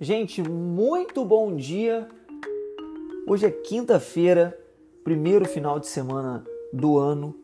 Gente, 0.00 0.42
muito 0.42 1.24
bom 1.24 1.54
dia. 1.54 2.08
Hoje 3.28 3.46
é 3.46 3.50
quinta-feira, 3.50 4.58
primeiro 5.04 5.44
final 5.44 5.78
de 5.78 5.86
semana 5.86 6.44
do 6.72 6.98
ano, 6.98 7.36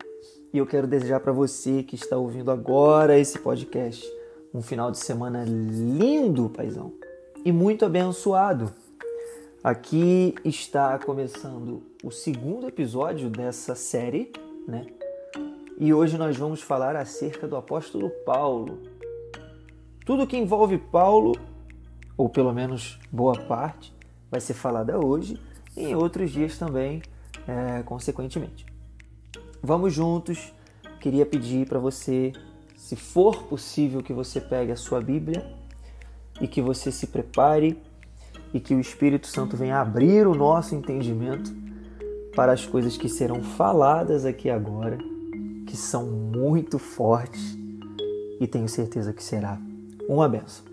e 0.53 0.57
eu 0.57 0.67
quero 0.67 0.85
desejar 0.85 1.21
para 1.21 1.31
você 1.31 1.81
que 1.81 1.95
está 1.95 2.17
ouvindo 2.17 2.51
agora 2.51 3.17
esse 3.17 3.39
podcast 3.39 4.05
um 4.53 4.61
final 4.61 4.91
de 4.91 4.97
semana 4.97 5.45
lindo, 5.45 6.49
paizão, 6.49 6.91
e 7.45 7.53
muito 7.53 7.85
abençoado. 7.85 8.69
Aqui 9.63 10.35
está 10.43 10.99
começando 10.99 11.81
o 12.03 12.11
segundo 12.11 12.67
episódio 12.67 13.29
dessa 13.29 13.75
série, 13.75 14.29
né? 14.67 14.87
E 15.79 15.93
hoje 15.93 16.17
nós 16.17 16.35
vamos 16.35 16.61
falar 16.61 16.97
acerca 16.97 17.47
do 17.47 17.55
apóstolo 17.55 18.09
Paulo. 18.25 18.79
Tudo 20.05 20.27
que 20.27 20.35
envolve 20.35 20.77
Paulo 20.77 21.31
ou 22.21 22.29
pelo 22.29 22.53
menos 22.53 22.99
boa 23.11 23.33
parte, 23.33 23.91
vai 24.29 24.39
ser 24.39 24.53
falada 24.53 25.03
hoje 25.03 25.41
e 25.75 25.85
em 25.85 25.95
outros 25.95 26.29
dias 26.29 26.55
também, 26.55 27.01
é, 27.47 27.81
consequentemente. 27.81 28.63
Vamos 29.59 29.91
juntos. 29.91 30.53
Queria 30.99 31.25
pedir 31.25 31.67
para 31.67 31.79
você, 31.79 32.31
se 32.75 32.95
for 32.95 33.45
possível, 33.45 34.03
que 34.03 34.13
você 34.13 34.39
pegue 34.39 34.71
a 34.71 34.75
sua 34.75 35.01
Bíblia 35.01 35.51
e 36.39 36.47
que 36.47 36.61
você 36.61 36.91
se 36.91 37.07
prepare 37.07 37.81
e 38.53 38.59
que 38.59 38.75
o 38.75 38.79
Espírito 38.79 39.25
Santo 39.25 39.57
venha 39.57 39.81
abrir 39.81 40.27
o 40.27 40.35
nosso 40.35 40.75
entendimento 40.75 41.51
para 42.35 42.51
as 42.51 42.67
coisas 42.67 42.97
que 42.97 43.09
serão 43.09 43.41
faladas 43.41 44.25
aqui 44.25 44.47
agora, 44.47 44.99
que 45.65 45.75
são 45.75 46.05
muito 46.05 46.77
fortes 46.77 47.57
e 48.39 48.45
tenho 48.45 48.69
certeza 48.69 49.11
que 49.11 49.23
será 49.23 49.57
uma 50.07 50.29
benção. 50.29 50.63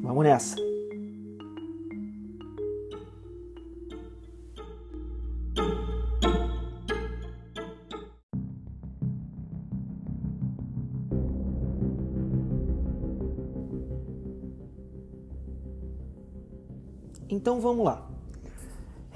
Vamos 0.00 0.22
nessa! 0.22 0.67
Então 17.48 17.62
vamos 17.62 17.82
lá. 17.82 18.06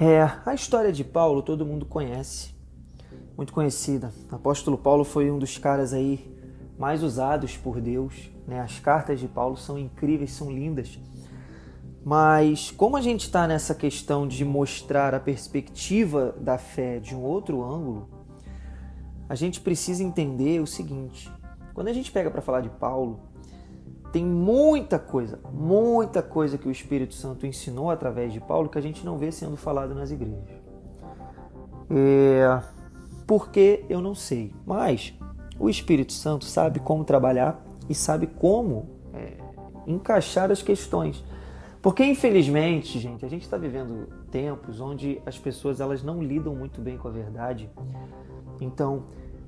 É, 0.00 0.22
a 0.47 0.55
história 0.55 0.91
de 0.91 1.05
Paulo 1.05 1.42
todo 1.42 1.66
mundo 1.66 1.84
conhece, 1.84 2.55
muito 3.36 3.52
conhecida. 3.52 4.11
O 4.30 4.34
apóstolo 4.34 4.78
Paulo 4.78 5.05
foi 5.05 5.30
um 5.30 5.38
dos 5.38 5.58
caras 5.58 5.92
aí 5.92 6.34
mais 6.78 7.03
usados 7.03 7.58
por 7.58 7.78
Deus. 7.78 8.30
Né? 8.48 8.58
As 8.58 8.80
cartas 8.80 9.20
de 9.20 9.28
Paulo 9.28 9.55
são 9.58 9.78
incríveis, 9.78 10.33
são 10.33 10.50
lindas. 10.50 10.98
Mas 12.03 12.70
como 12.70 12.97
a 12.97 13.03
gente 13.03 13.27
está 13.27 13.47
nessa 13.47 13.75
questão 13.75 14.27
de 14.27 14.47
mostrar 14.47 15.14
a 15.14 15.20
perspectiva 15.20 16.34
da 16.41 16.56
fé 16.56 17.00
de 17.00 17.14
um 17.14 17.20
outro 17.20 17.62
ângulo, 17.62 18.08
a 19.28 19.34
gente 19.34 19.60
precisa 19.60 20.03
entender 20.03 20.58
o 20.58 20.66
seguinte: 20.66 21.30
quando 21.75 21.88
a 21.88 21.92
gente 21.92 22.10
pega 22.10 22.30
para 22.30 22.41
falar 22.41 22.62
de 22.62 22.70
Paulo, 22.70 23.20
tem 24.13 24.25
muita 24.25 24.99
coisa, 24.99 25.41
muita 25.51 26.23
coisa 26.23 26.59
que 26.59 26.69
o 26.69 26.71
Espírito 26.71 27.15
Santo 27.15 27.47
ensinou 27.47 27.91
através 27.91 28.31
de 28.33 28.41
Paulo 28.41 28.69
que 28.69 28.77
a 28.77 28.83
gente 28.83 29.05
não 29.07 29.17
vê 29.17 29.33
sendo 29.33 29.57
falado 29.57 29.95
nas 29.95 30.11
igrejas. 30.11 30.61
É, 31.91 32.63
porque 33.27 33.85
eu 33.89 34.03
não 34.03 34.15
sei, 34.15 34.53
mas 34.67 35.15
o 35.59 35.71
Espírito 35.71 36.13
Santo 36.13 36.45
sabe 36.45 36.79
como 36.79 37.05
trabalhar 37.05 37.65
e 37.89 37.95
sabe 37.95 38.27
como 38.27 38.87
é, 39.15 39.39
encaixar 39.87 40.51
as 40.51 40.61
questões. 40.61 41.25
Porque 41.81 42.05
infelizmente, 42.05 42.99
gente, 42.99 43.25
a 43.25 43.29
gente 43.29 43.43
está 43.43 43.57
vivendo 43.57 44.09
tempos 44.31 44.78
onde 44.78 45.22
as 45.25 45.39
pessoas 45.39 45.81
elas 45.81 46.03
não 46.03 46.22
lidam 46.22 46.55
muito 46.55 46.83
bem 46.83 46.99
com 46.99 47.09
a 47.09 47.11
verdade. 47.11 47.71
Então, 48.61 49.05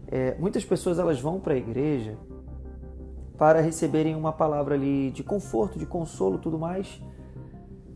é, 0.09 0.35
muitas 0.39 0.65
pessoas 0.65 0.99
elas 0.99 1.21
vão 1.21 1.39
para 1.39 1.53
a 1.53 1.57
igreja 1.57 2.17
para 3.37 3.61
receberem 3.61 4.15
uma 4.15 4.33
palavra 4.33 4.75
ali 4.75 5.11
de 5.11 5.23
conforto, 5.23 5.79
de 5.79 5.87
consolo, 5.87 6.39
tudo 6.39 6.59
mais. 6.59 7.01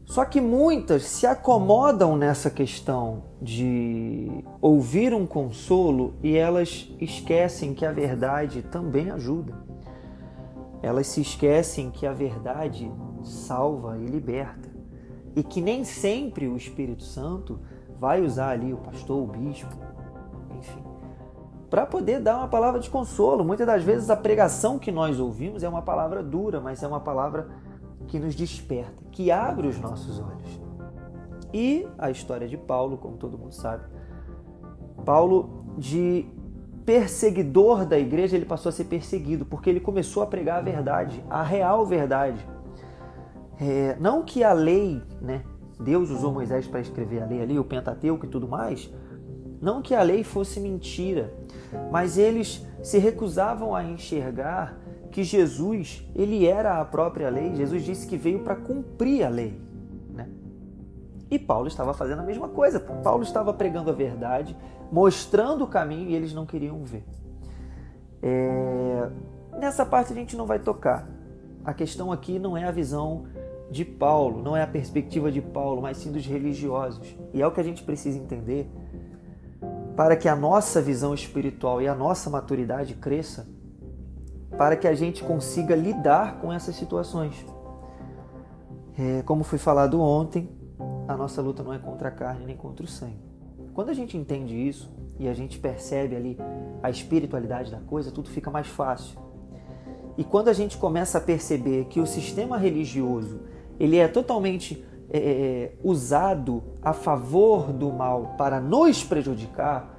Só 0.04 0.24
que 0.24 0.40
muitas 0.40 1.02
se 1.02 1.26
acomodam 1.26 2.16
nessa 2.16 2.50
questão 2.50 3.24
de 3.42 4.42
ouvir 4.60 5.12
um 5.12 5.26
consolo 5.26 6.14
e 6.22 6.34
elas 6.34 6.90
esquecem 6.98 7.74
que 7.74 7.84
a 7.84 7.92
verdade 7.92 8.62
também 8.62 9.10
ajuda. 9.10 9.54
Elas 10.82 11.08
se 11.08 11.20
esquecem 11.20 11.90
que 11.90 12.06
a 12.06 12.12
verdade 12.12 12.90
salva 13.22 13.98
e 13.98 14.06
liberta. 14.06 14.68
E 15.36 15.42
que 15.42 15.60
nem 15.60 15.84
sempre 15.84 16.48
o 16.48 16.56
Espírito 16.56 17.02
Santo 17.02 17.60
vai 17.98 18.22
usar 18.22 18.50
ali 18.50 18.72
o 18.72 18.78
pastor, 18.78 19.22
o 19.22 19.26
bispo, 19.26 19.76
enfim, 20.56 20.82
para 21.70 21.84
poder 21.84 22.20
dar 22.20 22.38
uma 22.38 22.48
palavra 22.48 22.80
de 22.80 22.88
consolo. 22.88 23.44
Muitas 23.44 23.66
das 23.66 23.82
vezes 23.82 24.10
a 24.10 24.16
pregação 24.16 24.78
que 24.78 24.90
nós 24.90 25.20
ouvimos 25.20 25.62
é 25.62 25.68
uma 25.68 25.82
palavra 25.82 26.22
dura, 26.22 26.60
mas 26.60 26.82
é 26.82 26.86
uma 26.86 27.00
palavra 27.00 27.48
que 28.06 28.18
nos 28.18 28.34
desperta, 28.34 29.04
que 29.12 29.30
abre 29.30 29.66
os 29.66 29.78
nossos 29.78 30.18
olhos. 30.18 30.60
E 31.52 31.86
a 31.98 32.10
história 32.10 32.48
de 32.48 32.56
Paulo, 32.56 32.96
como 32.96 33.16
todo 33.16 33.38
mundo 33.38 33.54
sabe, 33.54 33.84
Paulo 35.04 35.64
de 35.76 36.26
perseguidor 36.84 37.84
da 37.84 37.98
igreja, 37.98 38.34
ele 38.34 38.46
passou 38.46 38.70
a 38.70 38.72
ser 38.72 38.84
perseguido, 38.84 39.44
porque 39.44 39.68
ele 39.68 39.80
começou 39.80 40.22
a 40.22 40.26
pregar 40.26 40.58
a 40.58 40.62
verdade, 40.62 41.22
a 41.28 41.42
real 41.42 41.84
verdade. 41.84 42.46
É, 43.60 43.96
não 44.00 44.22
que 44.22 44.42
a 44.42 44.52
lei, 44.52 45.02
né? 45.20 45.44
Deus 45.78 46.10
usou 46.10 46.32
Moisés 46.32 46.66
para 46.66 46.80
escrever 46.80 47.22
a 47.22 47.26
lei 47.26 47.42
ali, 47.42 47.58
o 47.58 47.64
Pentateuco 47.64 48.24
e 48.26 48.28
tudo 48.28 48.48
mais, 48.48 48.90
não 49.60 49.82
que 49.82 49.94
a 49.94 50.02
lei 50.02 50.22
fosse 50.22 50.60
mentira, 50.60 51.32
mas 51.90 52.16
eles 52.16 52.64
se 52.82 52.98
recusavam 52.98 53.74
a 53.74 53.82
enxergar 53.84 54.78
que 55.10 55.24
Jesus, 55.24 56.08
ele 56.14 56.46
era 56.46 56.80
a 56.80 56.84
própria 56.84 57.28
lei. 57.28 57.54
Jesus 57.54 57.82
disse 57.82 58.06
que 58.06 58.16
veio 58.16 58.40
para 58.40 58.54
cumprir 58.54 59.24
a 59.24 59.28
lei. 59.28 59.60
Né? 60.10 60.28
E 61.30 61.38
Paulo 61.38 61.66
estava 61.66 61.92
fazendo 61.92 62.20
a 62.20 62.24
mesma 62.24 62.48
coisa. 62.48 62.78
Paulo 62.78 63.22
estava 63.22 63.52
pregando 63.52 63.90
a 63.90 63.92
verdade, 63.92 64.56
mostrando 64.92 65.64
o 65.64 65.66
caminho 65.66 66.10
e 66.10 66.14
eles 66.14 66.32
não 66.32 66.46
queriam 66.46 66.84
ver. 66.84 67.04
É... 68.22 69.10
Nessa 69.58 69.84
parte 69.84 70.12
a 70.12 70.16
gente 70.16 70.36
não 70.36 70.46
vai 70.46 70.58
tocar. 70.58 71.08
A 71.64 71.74
questão 71.74 72.12
aqui 72.12 72.38
não 72.38 72.56
é 72.56 72.64
a 72.64 72.70
visão 72.70 73.24
de 73.70 73.84
Paulo, 73.84 74.42
não 74.42 74.56
é 74.56 74.62
a 74.62 74.66
perspectiva 74.66 75.30
de 75.30 75.42
Paulo, 75.42 75.82
mas 75.82 75.98
sim 75.98 76.12
dos 76.12 76.24
religiosos. 76.24 77.16
E 77.34 77.42
é 77.42 77.46
o 77.46 77.50
que 77.50 77.60
a 77.60 77.64
gente 77.64 77.82
precisa 77.82 78.18
entender 78.18 78.70
para 79.98 80.14
que 80.14 80.28
a 80.28 80.36
nossa 80.36 80.80
visão 80.80 81.12
espiritual 81.12 81.82
e 81.82 81.88
a 81.88 81.94
nossa 81.94 82.30
maturidade 82.30 82.94
cresça, 82.94 83.48
para 84.56 84.76
que 84.76 84.86
a 84.86 84.94
gente 84.94 85.24
consiga 85.24 85.74
lidar 85.74 86.38
com 86.38 86.52
essas 86.52 86.76
situações. 86.76 87.44
É, 88.96 89.22
como 89.22 89.42
foi 89.42 89.58
falado 89.58 90.00
ontem, 90.00 90.48
a 91.08 91.16
nossa 91.16 91.42
luta 91.42 91.64
não 91.64 91.74
é 91.74 91.80
contra 91.80 92.10
a 92.10 92.12
carne 92.12 92.46
nem 92.46 92.56
contra 92.56 92.86
o 92.86 92.88
sangue. 92.88 93.18
Quando 93.74 93.88
a 93.88 93.92
gente 93.92 94.16
entende 94.16 94.54
isso 94.54 94.88
e 95.18 95.26
a 95.26 95.34
gente 95.34 95.58
percebe 95.58 96.14
ali 96.14 96.38
a 96.80 96.88
espiritualidade 96.88 97.72
da 97.72 97.80
coisa, 97.80 98.12
tudo 98.12 98.30
fica 98.30 98.52
mais 98.52 98.68
fácil. 98.68 99.18
E 100.16 100.22
quando 100.22 100.46
a 100.46 100.52
gente 100.52 100.76
começa 100.76 101.18
a 101.18 101.20
perceber 101.20 101.86
que 101.86 101.98
o 101.98 102.06
sistema 102.06 102.56
religioso 102.56 103.40
ele 103.80 103.96
é 103.96 104.06
totalmente 104.06 104.84
é, 105.10 105.18
é, 105.18 105.72
usado 105.82 106.62
a 106.82 106.92
favor 106.92 107.72
do 107.72 107.90
mal 107.90 108.34
para 108.36 108.60
nos 108.60 109.02
prejudicar, 109.02 109.94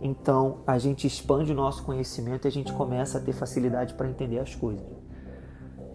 então 0.00 0.58
a 0.66 0.78
gente 0.78 1.06
expande 1.06 1.52
o 1.52 1.54
nosso 1.54 1.82
conhecimento 1.82 2.46
e 2.46 2.48
a 2.48 2.50
gente 2.50 2.72
começa 2.72 3.18
a 3.18 3.20
ter 3.20 3.32
facilidade 3.32 3.94
para 3.94 4.08
entender 4.08 4.38
as 4.38 4.54
coisas. 4.54 4.86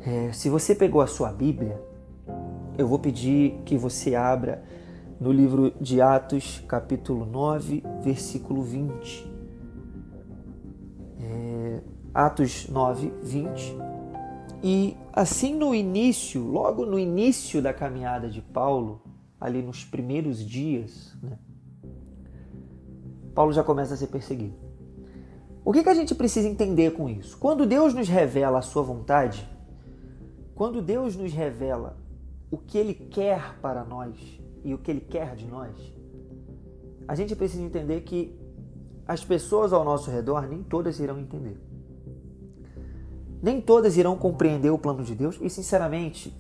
É, 0.05 0.31
se 0.31 0.49
você 0.49 0.73
pegou 0.73 1.01
a 1.01 1.07
sua 1.07 1.31
Bíblia, 1.31 1.81
eu 2.77 2.87
vou 2.87 2.99
pedir 2.99 3.61
que 3.65 3.77
você 3.77 4.15
abra 4.15 4.63
no 5.19 5.31
livro 5.31 5.73
de 5.79 6.01
Atos, 6.01 6.63
capítulo 6.67 7.25
9, 7.25 7.83
versículo 8.01 8.61
20. 8.61 9.31
É, 11.19 11.81
Atos 12.13 12.67
9, 12.67 13.13
20 13.21 13.94
e 14.63 14.97
assim 15.13 15.55
no 15.55 15.73
início, 15.73 16.43
logo 16.43 16.85
no 16.85 16.97
início 16.97 17.61
da 17.61 17.73
caminhada 17.73 18.29
de 18.29 18.41
Paulo, 18.41 19.01
ali 19.39 19.61
nos 19.61 19.83
primeiros 19.83 20.39
dias, 20.39 21.15
né, 21.21 21.37
Paulo 23.33 23.51
já 23.51 23.63
começa 23.63 23.93
a 23.93 23.97
ser 23.97 24.07
perseguido. 24.07 24.55
O 25.63 25.73
que, 25.73 25.83
que 25.83 25.89
a 25.89 25.93
gente 25.93 26.13
precisa 26.15 26.47
entender 26.47 26.91
com 26.91 27.09
isso? 27.09 27.37
Quando 27.37 27.65
Deus 27.65 27.93
nos 27.93 28.07
revela 28.07 28.59
a 28.59 28.61
sua 28.61 28.83
vontade, 28.83 29.47
quando 30.53 30.81
Deus 30.81 31.15
nos 31.15 31.33
revela 31.33 31.97
o 32.49 32.57
que 32.57 32.77
Ele 32.77 32.93
quer 32.93 33.59
para 33.61 33.83
nós 33.83 34.15
e 34.63 34.73
o 34.73 34.77
que 34.77 34.91
Ele 34.91 35.01
quer 35.01 35.35
de 35.35 35.45
nós, 35.47 35.75
a 37.07 37.15
gente 37.15 37.35
precisa 37.35 37.63
entender 37.63 38.01
que 38.01 38.39
as 39.07 39.23
pessoas 39.23 39.73
ao 39.73 39.83
nosso 39.83 40.09
redor 40.09 40.47
nem 40.47 40.63
todas 40.63 40.99
irão 40.99 41.19
entender. 41.19 41.59
Nem 43.41 43.61
todas 43.61 43.97
irão 43.97 44.15
compreender 44.17 44.69
o 44.69 44.77
plano 44.77 45.03
de 45.03 45.13
Deus 45.13 45.37
e, 45.41 45.49
sinceramente, 45.49 46.35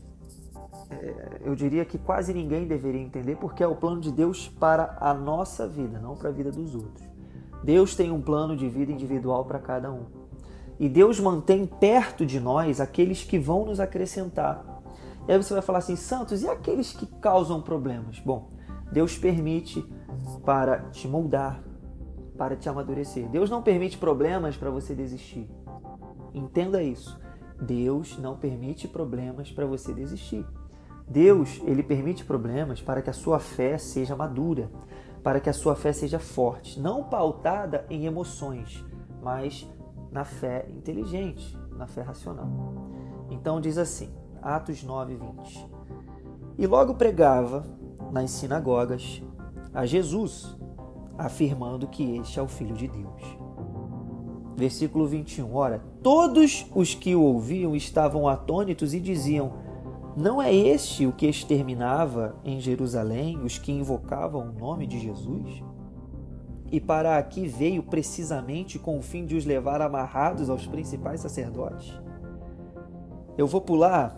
é, 0.89 1.41
eu 1.43 1.55
diria 1.55 1.85
que 1.85 1.97
quase 1.97 2.33
ninguém 2.33 2.67
deveria 2.67 3.01
entender, 3.01 3.35
porque 3.37 3.63
é 3.63 3.67
o 3.67 3.75
plano 3.75 4.01
de 4.01 4.11
Deus 4.11 4.47
para 4.47 4.97
a 4.99 5.13
nossa 5.13 5.67
vida, 5.67 5.99
não 5.99 6.15
para 6.15 6.29
a 6.29 6.31
vida 6.31 6.51
dos 6.51 6.75
outros. 6.75 7.07
Deus 7.63 7.95
tem 7.95 8.11
um 8.11 8.21
plano 8.21 8.55
de 8.55 8.69
vida 8.69 8.91
individual 8.91 9.45
para 9.45 9.59
cada 9.59 9.91
um. 9.91 10.05
E 10.79 10.89
Deus 10.89 11.19
mantém 11.19 11.65
perto 11.65 12.25
de 12.25 12.39
nós 12.39 12.79
aqueles 12.79 13.23
que 13.23 13.39
vão 13.39 13.65
nos 13.65 13.79
acrescentar. 13.79 14.63
E 15.27 15.31
aí 15.31 15.37
você 15.41 15.53
vai 15.53 15.63
falar 15.63 15.79
assim, 15.79 15.95
Santos, 15.95 16.43
e 16.43 16.47
aqueles 16.47 16.93
que 16.93 17.07
causam 17.19 17.61
problemas? 17.61 18.19
Bom, 18.19 18.51
Deus 18.91 19.17
permite 19.17 19.83
para 20.45 20.89
te 20.91 21.07
moldar, 21.07 21.63
para 22.37 22.55
te 22.55 22.69
amadurecer. 22.69 23.27
Deus 23.29 23.49
não 23.49 23.61
permite 23.61 23.97
problemas 23.97 24.55
para 24.57 24.69
você 24.69 24.93
desistir. 24.93 25.49
Entenda 26.35 26.83
isso. 26.83 27.17
Deus 27.61 28.17
não 28.17 28.35
permite 28.35 28.89
problemas 28.89 29.49
para 29.49 29.65
você 29.65 29.93
desistir. 29.93 30.45
Deus, 31.07 31.61
ele 31.63 31.81
permite 31.81 32.25
problemas 32.25 32.81
para 32.81 33.01
que 33.01 33.09
a 33.09 33.13
sua 33.13 33.39
fé 33.39 33.77
seja 33.77 34.17
madura, 34.17 34.69
para 35.23 35.39
que 35.39 35.49
a 35.49 35.53
sua 35.53 35.75
fé 35.75 35.93
seja 35.93 36.19
forte, 36.19 36.79
não 36.79 37.05
pautada 37.05 37.85
em 37.89 38.05
emoções, 38.05 38.83
mas 39.23 39.65
na 40.11 40.25
fé 40.25 40.67
inteligente, 40.69 41.57
na 41.71 41.87
fé 41.87 42.01
racional. 42.01 42.49
Então 43.29 43.61
diz 43.61 43.77
assim, 43.77 44.13
Atos 44.41 44.83
9, 44.83 45.15
20. 45.15 45.69
E 46.57 46.67
logo 46.67 46.95
pregava 46.95 47.63
nas 48.11 48.31
sinagogas 48.31 49.23
a 49.73 49.85
Jesus, 49.85 50.57
afirmando 51.17 51.87
que 51.87 52.17
este 52.17 52.39
é 52.39 52.43
o 52.43 52.47
Filho 52.47 52.75
de 52.75 52.87
Deus. 52.87 53.44
Versículo 54.55 55.05
21. 55.05 55.53
Ora, 55.53 55.81
todos 56.01 56.65
os 56.73 56.95
que 56.95 57.13
o 57.13 57.21
ouviam 57.21 57.75
estavam 57.75 58.27
atônitos 58.27 58.93
e 58.93 58.99
diziam: 58.99 59.53
Não 60.15 60.41
é 60.41 60.53
este 60.53 61.05
o 61.05 61.11
que 61.11 61.27
exterminava 61.27 62.35
em 62.43 62.59
Jerusalém 62.59 63.37
os 63.43 63.57
que 63.57 63.71
invocavam 63.71 64.49
o 64.49 64.59
nome 64.59 64.87
de 64.87 64.99
Jesus? 64.99 65.63
E 66.71 66.79
para 66.79 67.17
aqui 67.17 67.47
veio 67.47 67.83
precisamente 67.83 68.79
com 68.79 68.97
o 68.97 69.01
fim 69.01 69.25
de 69.25 69.35
os 69.35 69.45
levar 69.45 69.81
amarrados 69.81 70.49
aos 70.49 70.65
principais 70.65 71.21
sacerdotes? 71.21 71.93
Eu 73.37 73.47
vou 73.47 73.61
pular 73.61 74.17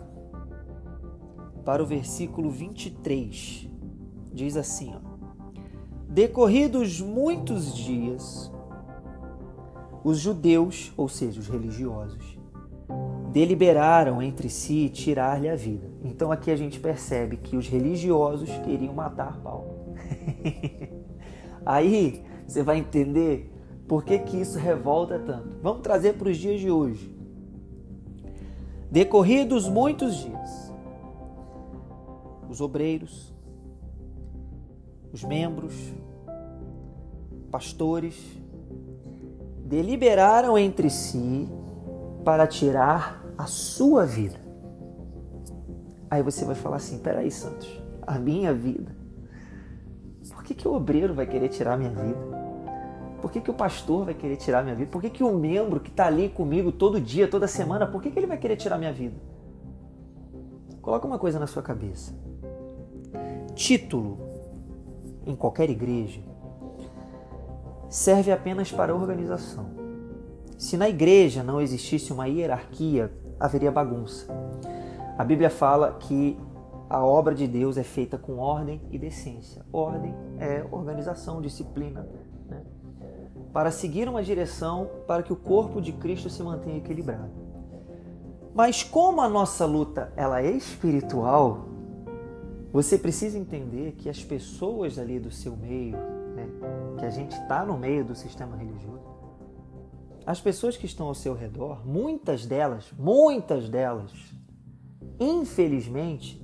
para 1.64 1.82
o 1.82 1.86
versículo 1.86 2.50
23. 2.50 3.68
Diz 4.32 4.56
assim: 4.56 4.94
ó, 4.94 5.08
Decorridos 6.08 7.00
muitos 7.00 7.74
dias, 7.74 8.50
os 10.04 10.18
judeus, 10.18 10.92
ou 10.96 11.08
seja, 11.08 11.40
os 11.40 11.48
religiosos, 11.48 12.38
deliberaram 13.32 14.22
entre 14.22 14.48
si 14.48 14.88
tirar-lhe 14.88 15.48
a 15.48 15.56
vida. 15.56 15.90
Então 16.02 16.32
aqui 16.32 16.50
a 16.50 16.56
gente 16.56 16.80
percebe 16.80 17.36
que 17.36 17.56
os 17.56 17.68
religiosos 17.68 18.48
queriam 18.64 18.94
matar 18.94 19.38
Paulo. 19.40 19.94
Aí 21.64 22.24
você 22.46 22.62
vai 22.62 22.78
entender 22.78 23.52
por 23.86 24.04
que, 24.04 24.18
que 24.18 24.36
isso 24.38 24.58
revolta 24.58 25.18
tanto. 25.18 25.56
Vamos 25.62 25.82
trazer 25.82 26.14
para 26.14 26.28
os 26.28 26.36
dias 26.36 26.60
de 26.60 26.70
hoje. 26.70 27.16
Decorridos 28.90 29.68
muitos 29.68 30.16
dias, 30.16 30.72
os 32.48 32.60
obreiros, 32.62 33.34
os 35.12 35.22
membros, 35.22 35.74
pastores, 37.50 38.37
deliberaram 39.68 40.56
entre 40.56 40.88
si 40.88 41.46
para 42.24 42.46
tirar 42.46 43.22
a 43.36 43.46
sua 43.46 44.06
vida. 44.06 44.40
Aí 46.10 46.22
você 46.22 46.44
vai 46.44 46.54
falar 46.54 46.76
assim: 46.76 46.98
peraí, 46.98 47.30
Santos, 47.30 47.68
a 48.06 48.18
minha 48.18 48.52
vida? 48.54 48.96
Por 50.32 50.42
que, 50.42 50.54
que 50.54 50.66
o 50.66 50.72
obreiro 50.72 51.12
vai 51.12 51.26
querer 51.26 51.48
tirar 51.48 51.74
a 51.74 51.76
minha 51.76 51.90
vida? 51.90 52.38
Por 53.20 53.30
que, 53.30 53.40
que 53.40 53.50
o 53.50 53.54
pastor 53.54 54.06
vai 54.06 54.14
querer 54.14 54.36
tirar 54.36 54.60
a 54.60 54.62
minha 54.62 54.74
vida? 54.74 54.90
Por 54.90 55.02
que, 55.02 55.10
que 55.10 55.22
o 55.22 55.34
membro 55.36 55.80
que 55.80 55.90
está 55.90 56.06
ali 56.06 56.28
comigo 56.28 56.72
todo 56.72 57.00
dia, 57.00 57.28
toda 57.28 57.46
semana, 57.46 57.86
por 57.86 58.00
que, 58.00 58.10
que 58.10 58.18
ele 58.18 58.26
vai 58.26 58.38
querer 58.38 58.56
tirar 58.56 58.76
a 58.76 58.78
minha 58.78 58.92
vida? 58.92 59.16
Coloca 60.80 61.06
uma 61.06 61.18
coisa 61.18 61.38
na 61.38 61.46
sua 61.46 61.62
cabeça. 61.62 62.14
Título 63.54 64.18
em 65.26 65.36
qualquer 65.36 65.68
igreja 65.68 66.22
serve 67.88 68.30
apenas 68.30 68.70
para 68.70 68.94
organização. 68.94 69.66
Se 70.56 70.76
na 70.76 70.88
igreja 70.88 71.42
não 71.42 71.60
existisse 71.60 72.12
uma 72.12 72.26
hierarquia, 72.26 73.12
haveria 73.38 73.70
bagunça. 73.70 74.26
A 75.16 75.24
Bíblia 75.24 75.50
fala 75.50 75.92
que 76.00 76.38
a 76.90 77.04
obra 77.04 77.34
de 77.34 77.46
Deus 77.46 77.76
é 77.76 77.82
feita 77.82 78.16
com 78.16 78.38
ordem 78.38 78.80
e 78.90 78.98
decência. 78.98 79.64
Ordem 79.72 80.14
é 80.38 80.64
organização, 80.70 81.40
disciplina, 81.40 82.08
né? 82.48 82.62
para 83.52 83.70
seguir 83.70 84.08
uma 84.08 84.22
direção 84.22 84.88
para 85.06 85.22
que 85.22 85.32
o 85.32 85.36
corpo 85.36 85.80
de 85.80 85.92
Cristo 85.92 86.30
se 86.30 86.42
mantenha 86.42 86.78
equilibrado. 86.78 87.30
Mas 88.54 88.82
como 88.82 89.20
a 89.20 89.28
nossa 89.28 89.64
luta 89.66 90.12
ela 90.16 90.42
é 90.42 90.50
espiritual, 90.50 91.68
você 92.72 92.98
precisa 92.98 93.38
entender 93.38 93.92
que 93.92 94.08
as 94.08 94.22
pessoas 94.24 94.98
ali 94.98 95.18
do 95.18 95.30
seu 95.30 95.56
meio, 95.56 95.96
né, 96.34 96.48
que 96.98 97.04
a 97.04 97.10
gente 97.10 97.32
está 97.32 97.64
no 97.64 97.78
meio 97.78 98.04
do 98.04 98.14
sistema 98.14 98.56
religioso, 98.56 99.06
as 100.26 100.40
pessoas 100.40 100.76
que 100.76 100.84
estão 100.84 101.06
ao 101.06 101.14
seu 101.14 101.32
redor, 101.32 101.86
muitas 101.86 102.44
delas, 102.44 102.92
muitas 102.98 103.68
delas, 103.68 104.12
infelizmente, 105.18 106.38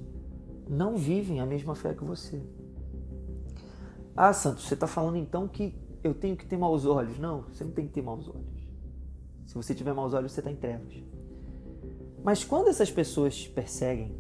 não 0.67 0.97
vivem 0.97 1.41
a 1.41 1.47
mesma 1.47 1.75
fé 1.75 1.93
que 1.93 2.05
você. 2.05 2.43
Ah, 4.17 4.33
Santos, 4.33 4.65
você 4.65 4.75
está 4.75 4.87
falando 4.87 5.19
então 5.19 5.47
que 5.47 5.75
eu 6.03 6.15
tenho 6.15 6.37
que 6.37 6.47
ter 6.47 6.57
maus 6.57 6.87
olhos? 6.87 7.19
Não, 7.19 7.43
você 7.43 7.65
não 7.65 7.73
tem 7.73 7.87
que 7.87 7.93
ter 7.93 8.03
maus 8.03 8.29
olhos. 8.29 8.65
Se 9.45 9.55
você 9.55 9.75
tiver 9.75 9.93
maus 9.93 10.15
olhos, 10.15 10.33
você 10.33 10.41
está 10.41 10.51
em 10.51 10.57
trevas. 10.57 10.95
Mas 12.23 12.43
quando 12.43 12.69
essas 12.69 12.91
pessoas 12.91 13.37
te 13.37 13.51
perseguem 13.51 14.17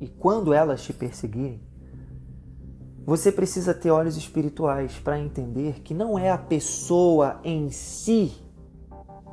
e 0.00 0.08
quando 0.08 0.52
elas 0.52 0.82
te 0.82 0.92
perseguirem, 0.92 1.60
você 3.06 3.30
precisa 3.30 3.72
ter 3.72 3.92
olhos 3.92 4.16
espirituais 4.16 4.98
para 4.98 5.16
entender 5.16 5.80
que 5.80 5.94
não 5.94 6.18
é 6.18 6.28
a 6.28 6.36
pessoa 6.36 7.40
em 7.44 7.70
si 7.70 8.34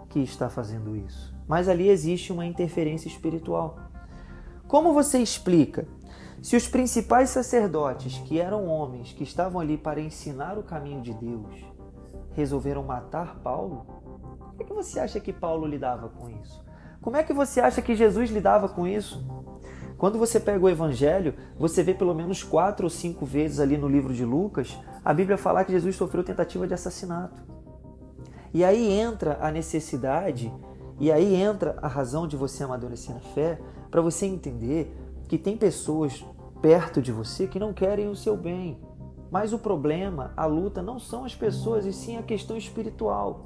que 0.10 0.20
está 0.20 0.48
fazendo 0.48 0.96
isso, 0.96 1.36
mas 1.48 1.68
ali 1.68 1.90
existe 1.90 2.31
uma 2.31 2.46
interferência 2.46 3.08
espiritual. 3.08 3.80
Como 4.68 4.94
você 4.94 5.18
explica? 5.18 5.88
Se 6.39 6.56
os 6.56 6.68
principais 6.68 7.32
sacerdotes, 7.32 8.20
que 8.20 8.39
eram 8.39 8.68
homens 8.68 9.12
que 9.12 9.24
estavam 9.24 9.60
ali 9.60 9.75
para 9.75 10.00
ensinar 10.00 10.56
o 10.56 10.63
caminho 10.63 11.01
de 11.01 11.13
Deus, 11.15 11.65
resolveram 12.34 12.84
matar 12.84 13.39
Paulo, 13.39 13.88
como 14.50 14.62
é 14.62 14.63
que 14.65 14.74
você 14.74 15.00
acha 15.00 15.20
que 15.20 15.34
Paulo 15.34 15.65
lidava 15.65 16.10
com 16.10 16.30
isso? 16.30 16.63
Como 17.01 17.18
é 17.18 17.24
que 17.24 17.34
você 17.34 17.60
acha 17.60 17.82
que 17.82 17.96
Jesus 17.96 18.30
lidava 18.30 18.70
com 18.70 18.86
isso? 18.86 19.25
Quando 20.03 20.19
você 20.19 20.38
pega 20.38 20.65
o 20.65 20.69
Evangelho, 20.69 21.33
você 21.57 21.81
vê 21.81 21.93
pelo 21.93 22.13
menos 22.13 22.43
quatro 22.43 22.86
ou 22.86 22.89
cinco 22.89 23.25
vezes 23.25 23.62
ali 23.62 23.77
no 23.77 23.88
livro 23.88 24.13
de 24.13 24.25
Lucas 24.25 24.77
a 25.01 25.13
Bíblia 25.13 25.38
falar 25.38 25.63
que 25.63 25.72
Jesus 25.72 25.95
sofreu 25.95 26.25
tentativa 26.25 26.67
de 26.67 26.74
assassinato. 26.74 27.41
E 28.53 28.65
aí 28.65 28.91
entra 28.91 29.38
a 29.39 29.50
necessidade, 29.50 30.51
e 31.00 31.10
aí 31.10 31.33
entra 31.33 31.77
a 31.81 31.88
razão 31.88 32.27
de 32.27 32.36
você 32.36 32.65
amadurecer 32.65 33.15
na 33.15 33.22
fé, 33.22 33.57
para 33.89 34.01
você 34.01 34.25
entender 34.25 34.93
que 35.29 35.38
tem 35.38 35.55
pessoas 35.55 36.22
perto 36.62 37.01
de 37.01 37.13
você 37.13 37.48
que 37.48 37.57
não 37.57 37.72
querem 37.72 38.10
o 38.10 38.15
seu 38.15 38.36
bem. 38.36 38.77
Mas 39.31 39.53
o 39.53 39.57
problema, 39.57 40.33
a 40.36 40.45
luta, 40.45 40.81
não 40.81 41.00
são 41.00 41.24
as 41.24 41.33
pessoas, 41.33 41.86
e 41.86 41.93
sim 41.93 42.17
a 42.17 42.24
questão 42.24 42.57
espiritual. 42.57 43.45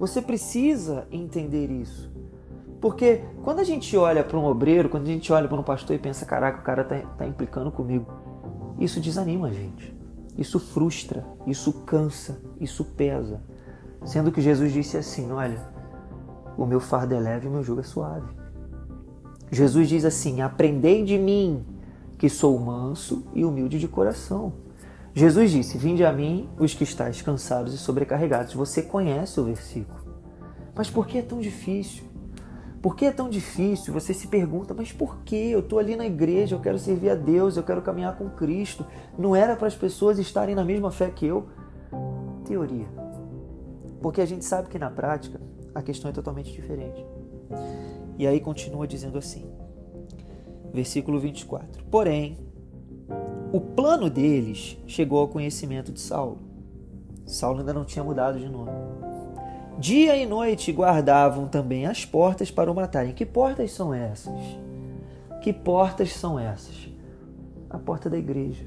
Você 0.00 0.20
precisa 0.20 1.06
entender 1.12 1.70
isso. 1.70 2.10
Porque 2.86 3.20
quando 3.42 3.58
a 3.58 3.64
gente 3.64 3.96
olha 3.96 4.22
para 4.22 4.38
um 4.38 4.44
obreiro, 4.44 4.88
quando 4.88 5.08
a 5.08 5.10
gente 5.10 5.32
olha 5.32 5.48
para 5.48 5.58
um 5.58 5.62
pastor 5.64 5.96
e 5.96 5.98
pensa, 5.98 6.24
caraca, 6.24 6.60
o 6.60 6.62
cara 6.62 6.82
está 6.82 7.00
tá 7.00 7.26
implicando 7.26 7.68
comigo, 7.72 8.06
isso 8.78 9.00
desanima 9.00 9.48
a 9.48 9.52
gente. 9.52 9.92
Isso 10.38 10.60
frustra, 10.60 11.26
isso 11.48 11.72
cansa, 11.84 12.40
isso 12.60 12.84
pesa. 12.84 13.42
Sendo 14.04 14.30
que 14.30 14.40
Jesus 14.40 14.72
disse 14.72 14.96
assim: 14.96 15.32
olha, 15.32 15.60
o 16.56 16.64
meu 16.64 16.78
fardo 16.78 17.12
é 17.12 17.18
leve 17.18 17.46
e 17.46 17.48
o 17.48 17.52
meu 17.52 17.64
jugo 17.64 17.80
é 17.80 17.82
suave. 17.82 18.32
Jesus 19.50 19.88
diz 19.88 20.04
assim: 20.04 20.40
aprendei 20.40 21.02
de 21.02 21.18
mim, 21.18 21.66
que 22.16 22.28
sou 22.28 22.56
manso 22.56 23.26
e 23.34 23.44
humilde 23.44 23.80
de 23.80 23.88
coração. 23.88 24.52
Jesus 25.12 25.50
disse: 25.50 25.76
Vinde 25.76 26.04
a 26.04 26.12
mim, 26.12 26.48
os 26.56 26.72
que 26.72 26.84
estáis 26.84 27.20
cansados 27.20 27.74
e 27.74 27.78
sobrecarregados. 27.78 28.54
Você 28.54 28.80
conhece 28.80 29.40
o 29.40 29.44
versículo. 29.44 30.06
Mas 30.72 30.88
por 30.88 31.04
que 31.04 31.18
é 31.18 31.22
tão 31.22 31.40
difícil? 31.40 32.05
Por 32.82 32.94
que 32.94 33.06
é 33.06 33.10
tão 33.10 33.28
difícil? 33.28 33.92
Você 33.94 34.14
se 34.14 34.28
pergunta, 34.28 34.74
mas 34.74 34.92
por 34.92 35.18
que? 35.24 35.50
Eu 35.50 35.60
estou 35.60 35.78
ali 35.78 35.96
na 35.96 36.06
igreja, 36.06 36.54
eu 36.54 36.60
quero 36.60 36.78
servir 36.78 37.10
a 37.10 37.14
Deus, 37.14 37.56
eu 37.56 37.62
quero 37.62 37.82
caminhar 37.82 38.16
com 38.16 38.28
Cristo. 38.30 38.86
Não 39.18 39.34
era 39.34 39.56
para 39.56 39.66
as 39.66 39.74
pessoas 39.74 40.18
estarem 40.18 40.54
na 40.54 40.64
mesma 40.64 40.90
fé 40.90 41.10
que 41.10 41.26
eu? 41.26 41.46
Teoria. 42.44 42.86
Porque 44.00 44.20
a 44.20 44.26
gente 44.26 44.44
sabe 44.44 44.68
que 44.68 44.78
na 44.78 44.90
prática 44.90 45.40
a 45.74 45.82
questão 45.82 46.10
é 46.10 46.14
totalmente 46.14 46.52
diferente. 46.52 47.04
E 48.18 48.26
aí 48.26 48.40
continua 48.40 48.86
dizendo 48.86 49.18
assim: 49.18 49.50
versículo 50.72 51.18
24. 51.18 51.84
Porém, 51.86 52.38
o 53.52 53.60
plano 53.60 54.10
deles 54.10 54.78
chegou 54.86 55.20
ao 55.20 55.28
conhecimento 55.28 55.92
de 55.92 56.00
Saulo. 56.00 56.38
Saulo 57.24 57.60
ainda 57.60 57.72
não 57.72 57.84
tinha 57.84 58.04
mudado 58.04 58.38
de 58.38 58.48
nome. 58.48 58.70
Dia 59.78 60.16
e 60.16 60.24
noite 60.24 60.72
guardavam 60.72 61.46
também 61.46 61.86
as 61.86 62.04
portas 62.04 62.50
para 62.50 62.70
o 62.70 62.74
matarem. 62.74 63.12
Que 63.12 63.26
portas 63.26 63.72
são 63.72 63.92
essas? 63.92 64.34
Que 65.42 65.52
portas 65.52 66.12
são 66.14 66.38
essas? 66.38 66.88
A 67.68 67.78
porta 67.78 68.08
da 68.08 68.16
igreja. 68.16 68.64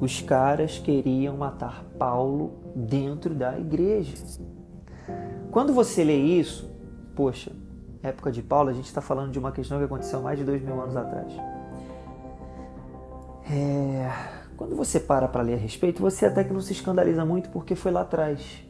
Os 0.00 0.20
caras 0.22 0.78
queriam 0.78 1.36
matar 1.36 1.84
Paulo 1.98 2.54
dentro 2.74 3.34
da 3.34 3.58
igreja. 3.58 4.14
Quando 5.50 5.72
você 5.72 6.02
lê 6.02 6.16
isso, 6.16 6.70
poxa, 7.14 7.52
época 8.02 8.32
de 8.32 8.42
Paulo, 8.42 8.70
a 8.70 8.72
gente 8.72 8.86
está 8.86 9.00
falando 9.00 9.30
de 9.30 9.38
uma 9.38 9.52
questão 9.52 9.78
que 9.78 9.84
aconteceu 9.84 10.20
mais 10.22 10.38
de 10.38 10.44
dois 10.44 10.62
mil 10.62 10.80
anos 10.80 10.96
atrás. 10.96 11.32
É... 13.50 14.10
Quando 14.56 14.74
você 14.74 14.98
para 14.98 15.28
para 15.28 15.42
ler 15.42 15.54
a 15.54 15.58
respeito, 15.58 16.00
você 16.00 16.26
até 16.26 16.44
que 16.44 16.52
não 16.52 16.60
se 16.60 16.72
escandaliza 16.72 17.24
muito 17.24 17.50
porque 17.50 17.74
foi 17.74 17.92
lá 17.92 18.02
atrás. 18.02 18.64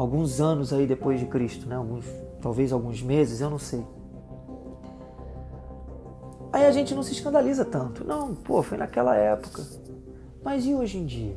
Alguns 0.00 0.40
anos 0.40 0.72
aí 0.72 0.86
depois 0.86 1.20
de 1.20 1.26
Cristo, 1.26 1.68
né? 1.68 1.76
Alguns, 1.76 2.06
talvez 2.40 2.72
alguns 2.72 3.02
meses, 3.02 3.42
eu 3.42 3.50
não 3.50 3.58
sei. 3.58 3.84
Aí 6.50 6.64
a 6.64 6.72
gente 6.72 6.94
não 6.94 7.02
se 7.02 7.12
escandaliza 7.12 7.66
tanto. 7.66 8.02
Não, 8.02 8.34
pô, 8.34 8.62
foi 8.62 8.78
naquela 8.78 9.14
época. 9.14 9.62
Mas 10.42 10.64
e 10.64 10.74
hoje 10.74 10.96
em 10.96 11.04
dia? 11.04 11.36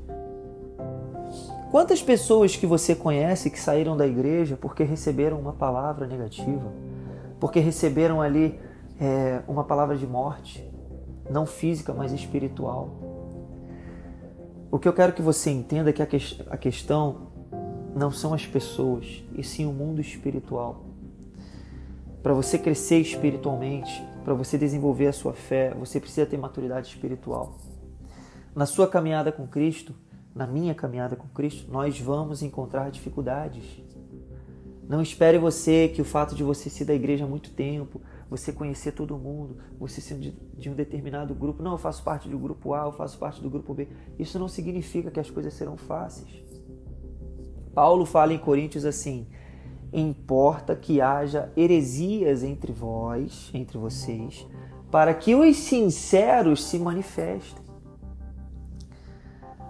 Quantas 1.71 2.01
pessoas 2.01 2.55
que 2.55 2.65
você 2.65 2.95
conhece 2.95 3.49
que 3.49 3.59
saíram 3.59 3.97
da 3.97 4.07
igreja 4.07 4.55
porque 4.55 4.81
receberam 4.85 5.41
uma 5.41 5.51
palavra 5.51 6.07
negativa, 6.07 6.71
porque 7.41 7.59
receberam 7.59 8.21
ali 8.21 8.57
é, 8.97 9.41
uma 9.45 9.65
palavra 9.65 9.97
de 9.97 10.07
morte, 10.07 10.65
não 11.29 11.45
física, 11.45 11.93
mas 11.93 12.13
espiritual? 12.13 12.91
O 14.71 14.79
que 14.79 14.87
eu 14.87 14.93
quero 14.93 15.11
que 15.11 15.21
você 15.21 15.51
entenda 15.51 15.89
é 15.89 15.93
que 15.93 16.01
a, 16.01 16.05
que 16.05 16.17
a 16.49 16.55
questão 16.55 17.32
não 17.95 18.11
são 18.11 18.33
as 18.33 18.45
pessoas, 18.45 19.23
e 19.35 19.43
sim 19.43 19.65
o 19.65 19.71
mundo 19.71 20.01
espiritual. 20.01 20.83
Para 22.21 22.33
você 22.33 22.57
crescer 22.57 22.99
espiritualmente, 22.99 24.03
para 24.23 24.33
você 24.33 24.57
desenvolver 24.57 25.07
a 25.07 25.13
sua 25.13 25.33
fé, 25.33 25.73
você 25.73 25.99
precisa 25.99 26.25
ter 26.25 26.37
maturidade 26.37 26.87
espiritual. 26.87 27.57
Na 28.55 28.65
sua 28.65 28.87
caminhada 28.87 29.31
com 29.31 29.47
Cristo, 29.47 29.93
na 30.33 30.47
minha 30.47 30.73
caminhada 30.73 31.15
com 31.15 31.27
Cristo, 31.27 31.71
nós 31.71 31.99
vamos 31.99 32.41
encontrar 32.41 32.89
dificuldades. 32.89 33.63
Não 34.87 35.01
espere 35.01 35.37
você 35.37 35.87
que 35.87 36.01
o 36.01 36.05
fato 36.05 36.35
de 36.35 36.43
você 36.43 36.69
ser 36.69 36.85
da 36.85 36.93
igreja 36.93 37.25
há 37.25 37.27
muito 37.27 37.51
tempo, 37.51 38.01
você 38.29 38.51
conhecer 38.51 38.93
todo 38.93 39.17
mundo, 39.17 39.57
você 39.79 40.01
ser 40.01 40.17
de 40.17 40.69
um 40.69 40.73
determinado 40.73 41.35
grupo. 41.35 41.61
Não, 41.61 41.73
eu 41.73 41.77
faço 41.77 42.03
parte 42.03 42.27
do 42.27 42.39
grupo 42.39 42.73
A, 42.73 42.85
eu 42.85 42.91
faço 42.91 43.17
parte 43.17 43.41
do 43.41 43.49
grupo 43.49 43.73
B. 43.73 43.87
Isso 44.17 44.39
não 44.39 44.47
significa 44.47 45.11
que 45.11 45.19
as 45.19 45.29
coisas 45.29 45.53
serão 45.53 45.77
fáceis. 45.77 46.43
Paulo 47.73 48.05
fala 48.05 48.33
em 48.33 48.37
Coríntios 48.37 48.85
assim: 48.85 49.27
importa 49.91 50.75
que 50.75 51.01
haja 51.01 51.51
heresias 51.55 52.43
entre 52.43 52.71
vós, 52.71 53.49
entre 53.53 53.77
vocês, 53.77 54.47
para 54.91 55.13
que 55.13 55.35
os 55.35 55.57
sinceros 55.57 56.63
se 56.63 56.77
manifestem. 56.77 57.63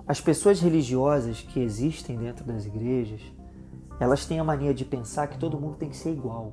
As 0.06 0.20
pessoas 0.20 0.60
religiosas 0.60 1.42
que 1.42 1.62
existem 1.62 2.18
dentro 2.18 2.44
das 2.44 2.66
igrejas, 2.66 3.22
elas 4.00 4.26
têm 4.26 4.40
a 4.40 4.44
mania 4.44 4.74
de 4.74 4.84
pensar 4.84 5.28
que 5.28 5.38
todo 5.38 5.60
mundo 5.60 5.78
tem 5.78 5.90
que 5.90 5.96
ser 5.96 6.12
igual. 6.12 6.52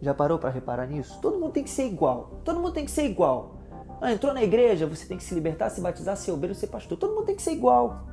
Já 0.00 0.14
parou 0.14 0.38
para 0.38 0.50
reparar 0.50 0.86
nisso? 0.86 1.18
Todo 1.20 1.38
mundo 1.38 1.52
tem 1.52 1.64
que 1.64 1.70
ser 1.70 1.86
igual. 1.86 2.40
Todo 2.44 2.60
mundo 2.60 2.72
tem 2.72 2.84
que 2.84 2.90
ser 2.90 3.06
igual. 3.06 3.56
Ah, 4.00 4.12
entrou 4.12 4.32
na 4.32 4.42
igreja, 4.42 4.86
você 4.86 5.06
tem 5.06 5.16
que 5.16 5.24
se 5.24 5.34
libertar, 5.34 5.70
se 5.70 5.80
batizar, 5.80 6.16
ser 6.16 6.30
obreiro, 6.30 6.54
ser 6.54 6.68
pastor. 6.68 6.96
Todo 6.98 7.14
mundo 7.14 7.24
tem 7.24 7.34
que 7.34 7.42
ser 7.42 7.52
igual. 7.52 8.06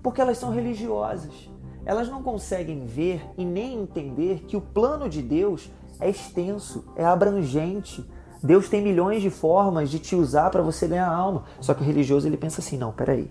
Porque 0.00 0.20
elas 0.20 0.38
são 0.38 0.50
religiosas 0.50 1.50
elas 1.84 2.08
não 2.08 2.22
conseguem 2.22 2.84
ver 2.84 3.22
e 3.36 3.44
nem 3.44 3.80
entender 3.80 4.44
que 4.46 4.56
o 4.56 4.60
plano 4.60 5.08
de 5.08 5.22
Deus 5.22 5.70
é 6.00 6.08
extenso, 6.08 6.84
é 6.96 7.04
abrangente. 7.04 8.08
Deus 8.42 8.68
tem 8.68 8.82
milhões 8.82 9.22
de 9.22 9.30
formas 9.30 9.90
de 9.90 9.98
te 9.98 10.14
usar 10.14 10.50
para 10.50 10.62
você 10.62 10.86
ganhar 10.86 11.08
alma. 11.08 11.44
Só 11.60 11.74
que 11.74 11.82
o 11.82 11.84
religioso 11.84 12.26
ele 12.26 12.36
pensa 12.36 12.60
assim: 12.60 12.78
não, 12.78 12.92
peraí. 12.92 13.30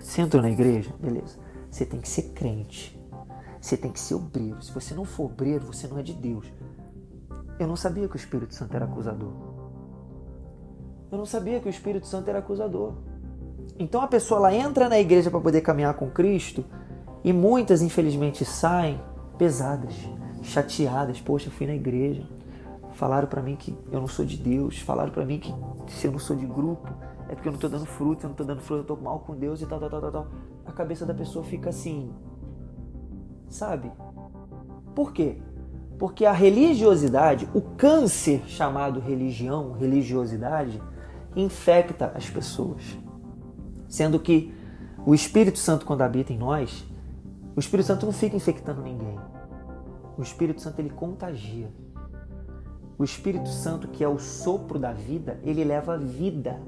Você 0.00 0.22
entrou 0.22 0.42
na 0.42 0.50
igreja? 0.50 0.92
Beleza. 1.00 1.38
Você 1.70 1.84
tem 1.84 2.00
que 2.00 2.08
ser 2.08 2.32
crente. 2.34 3.00
Você 3.60 3.76
tem 3.76 3.90
que 3.90 4.00
ser 4.00 4.14
obreiro. 4.14 4.62
Se 4.62 4.72
você 4.72 4.94
não 4.94 5.04
for 5.04 5.24
obreiro, 5.26 5.66
você 5.66 5.88
não 5.88 5.98
é 5.98 6.02
de 6.02 6.12
Deus. 6.12 6.46
Eu 7.58 7.66
não 7.66 7.76
sabia 7.76 8.08
que 8.08 8.14
o 8.14 8.18
Espírito 8.18 8.54
Santo 8.54 8.74
era 8.74 8.84
acusador. 8.84 9.32
Eu 11.10 11.18
não 11.18 11.24
sabia 11.24 11.60
que 11.60 11.68
o 11.68 11.70
Espírito 11.70 12.06
Santo 12.06 12.28
era 12.28 12.40
acusador. 12.40 12.94
Então 13.78 14.02
a 14.02 14.06
pessoa 14.06 14.38
ela 14.38 14.54
entra 14.54 14.88
na 14.88 14.98
igreja 14.98 15.30
para 15.30 15.40
poder 15.40 15.60
caminhar 15.60 15.94
com 15.94 16.10
Cristo 16.10 16.64
e 17.24 17.32
muitas, 17.32 17.80
infelizmente, 17.82 18.44
saem 18.44 19.00
pesadas, 19.38 19.94
chateadas. 20.42 21.20
Poxa, 21.20 21.50
fui 21.50 21.66
na 21.66 21.74
igreja, 21.74 22.22
falaram 22.92 23.26
para 23.26 23.42
mim 23.42 23.56
que 23.56 23.76
eu 23.90 24.00
não 24.00 24.06
sou 24.06 24.24
de 24.24 24.36
Deus, 24.36 24.78
falaram 24.78 25.10
para 25.10 25.24
mim 25.24 25.38
que 25.38 25.52
se 25.88 26.06
eu 26.06 26.12
não 26.12 26.18
sou 26.18 26.36
de 26.36 26.46
grupo 26.46 26.92
é 27.28 27.34
porque 27.34 27.48
eu 27.48 27.52
não 27.52 27.56
estou 27.56 27.70
dando 27.70 27.86
fruto, 27.86 28.24
eu 28.24 28.28
não 28.28 28.32
estou 28.32 28.46
dando 28.46 28.60
fruto, 28.60 28.80
eu 28.80 28.94
estou 28.94 29.00
mal 29.00 29.20
com 29.20 29.34
Deus 29.34 29.62
e 29.62 29.66
tal, 29.66 29.80
tal, 29.80 29.88
tal, 29.88 30.00
tal, 30.00 30.12
tal. 30.12 30.26
A 30.66 30.72
cabeça 30.72 31.06
da 31.06 31.14
pessoa 31.14 31.44
fica 31.44 31.70
assim, 31.70 32.12
sabe? 33.48 33.90
Por 34.94 35.12
quê? 35.12 35.38
Porque 35.98 36.26
a 36.26 36.32
religiosidade, 36.32 37.48
o 37.54 37.60
câncer 37.60 38.42
chamado 38.46 39.00
religião, 39.00 39.72
religiosidade, 39.72 40.80
infecta 41.34 42.12
as 42.14 42.28
pessoas. 42.28 42.82
Sendo 43.88 44.18
que 44.18 44.54
o 45.06 45.14
Espírito 45.14 45.58
Santo, 45.58 45.86
quando 45.86 46.02
habita 46.02 46.32
em 46.32 46.38
nós, 46.38 46.84
o 47.56 47.60
Espírito 47.60 47.86
Santo 47.86 48.06
não 48.06 48.12
fica 48.12 48.36
infectando 48.36 48.82
ninguém. 48.82 49.18
O 50.18 50.22
Espírito 50.22 50.60
Santo 50.60 50.80
ele 50.80 50.90
contagia. 50.90 51.70
O 52.98 53.04
Espírito 53.04 53.48
Santo, 53.48 53.88
que 53.88 54.02
é 54.02 54.08
o 54.08 54.18
sopro 54.18 54.78
da 54.78 54.92
vida, 54.92 55.38
ele 55.42 55.62
leva 55.62 55.96
vida. 55.96 56.60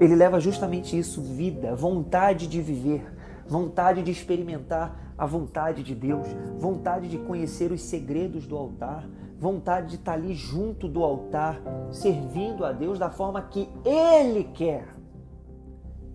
Ele 0.00 0.14
leva 0.14 0.40
justamente 0.40 0.98
isso, 0.98 1.20
vida, 1.20 1.74
vontade 1.74 2.46
de 2.46 2.60
viver, 2.60 3.04
vontade 3.46 4.02
de 4.02 4.10
experimentar 4.10 5.12
a 5.18 5.26
vontade 5.26 5.82
de 5.82 5.94
Deus, 5.94 6.26
vontade 6.58 7.08
de 7.08 7.18
conhecer 7.18 7.70
os 7.70 7.82
segredos 7.82 8.46
do 8.46 8.56
altar, 8.56 9.06
vontade 9.38 9.88
de 9.88 9.94
estar 9.96 10.14
ali 10.14 10.34
junto 10.34 10.88
do 10.88 11.04
altar, 11.04 11.60
servindo 11.90 12.64
a 12.64 12.72
Deus 12.72 12.98
da 12.98 13.10
forma 13.10 13.42
que 13.42 13.68
Ele 13.84 14.44
quer. 14.44 14.88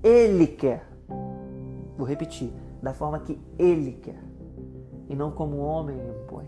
Ele 0.02 0.48
quer. 0.48 0.90
Vou 1.96 2.08
repetir 2.08 2.52
da 2.86 2.94
forma 2.94 3.20
que 3.20 3.42
Ele 3.58 3.94
quer 3.94 4.24
e 5.10 5.16
não 5.16 5.32
como 5.32 5.56
o 5.56 5.66
homem 5.66 5.98
impõe. 5.98 6.46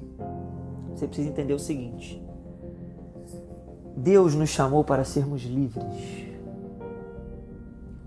Você 0.92 1.08
precisa 1.08 1.30
entender 1.30 1.56
o 1.56 1.60
seguinte: 1.60 2.24
Deus 3.96 4.36
nos 4.36 4.50
chamou 4.50 4.84
para 4.84 5.04
sermos 5.04 5.42
livres. 5.42 6.28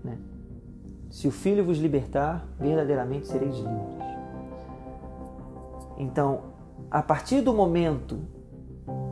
Né? 0.01 0.17
Se 1.09 1.27
o 1.27 1.31
Filho 1.31 1.65
vos 1.65 1.77
libertar, 1.77 2.47
verdadeiramente 2.57 3.27
sereis 3.27 3.53
livres. 3.53 4.01
Então, 5.97 6.53
a 6.89 7.03
partir 7.03 7.41
do 7.41 7.53
momento 7.53 8.17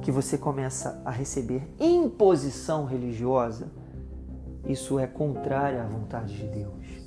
que 0.02 0.14
você 0.14 0.38
começa 0.38 1.02
a 1.04 1.12
receber 1.12 1.68
imposição 1.78 2.86
religiosa, 2.86 3.70
isso 4.66 4.98
é 4.98 5.06
contrário 5.06 5.82
à 5.82 5.86
vontade 5.86 6.38
de 6.38 6.48
Deus 6.48 6.99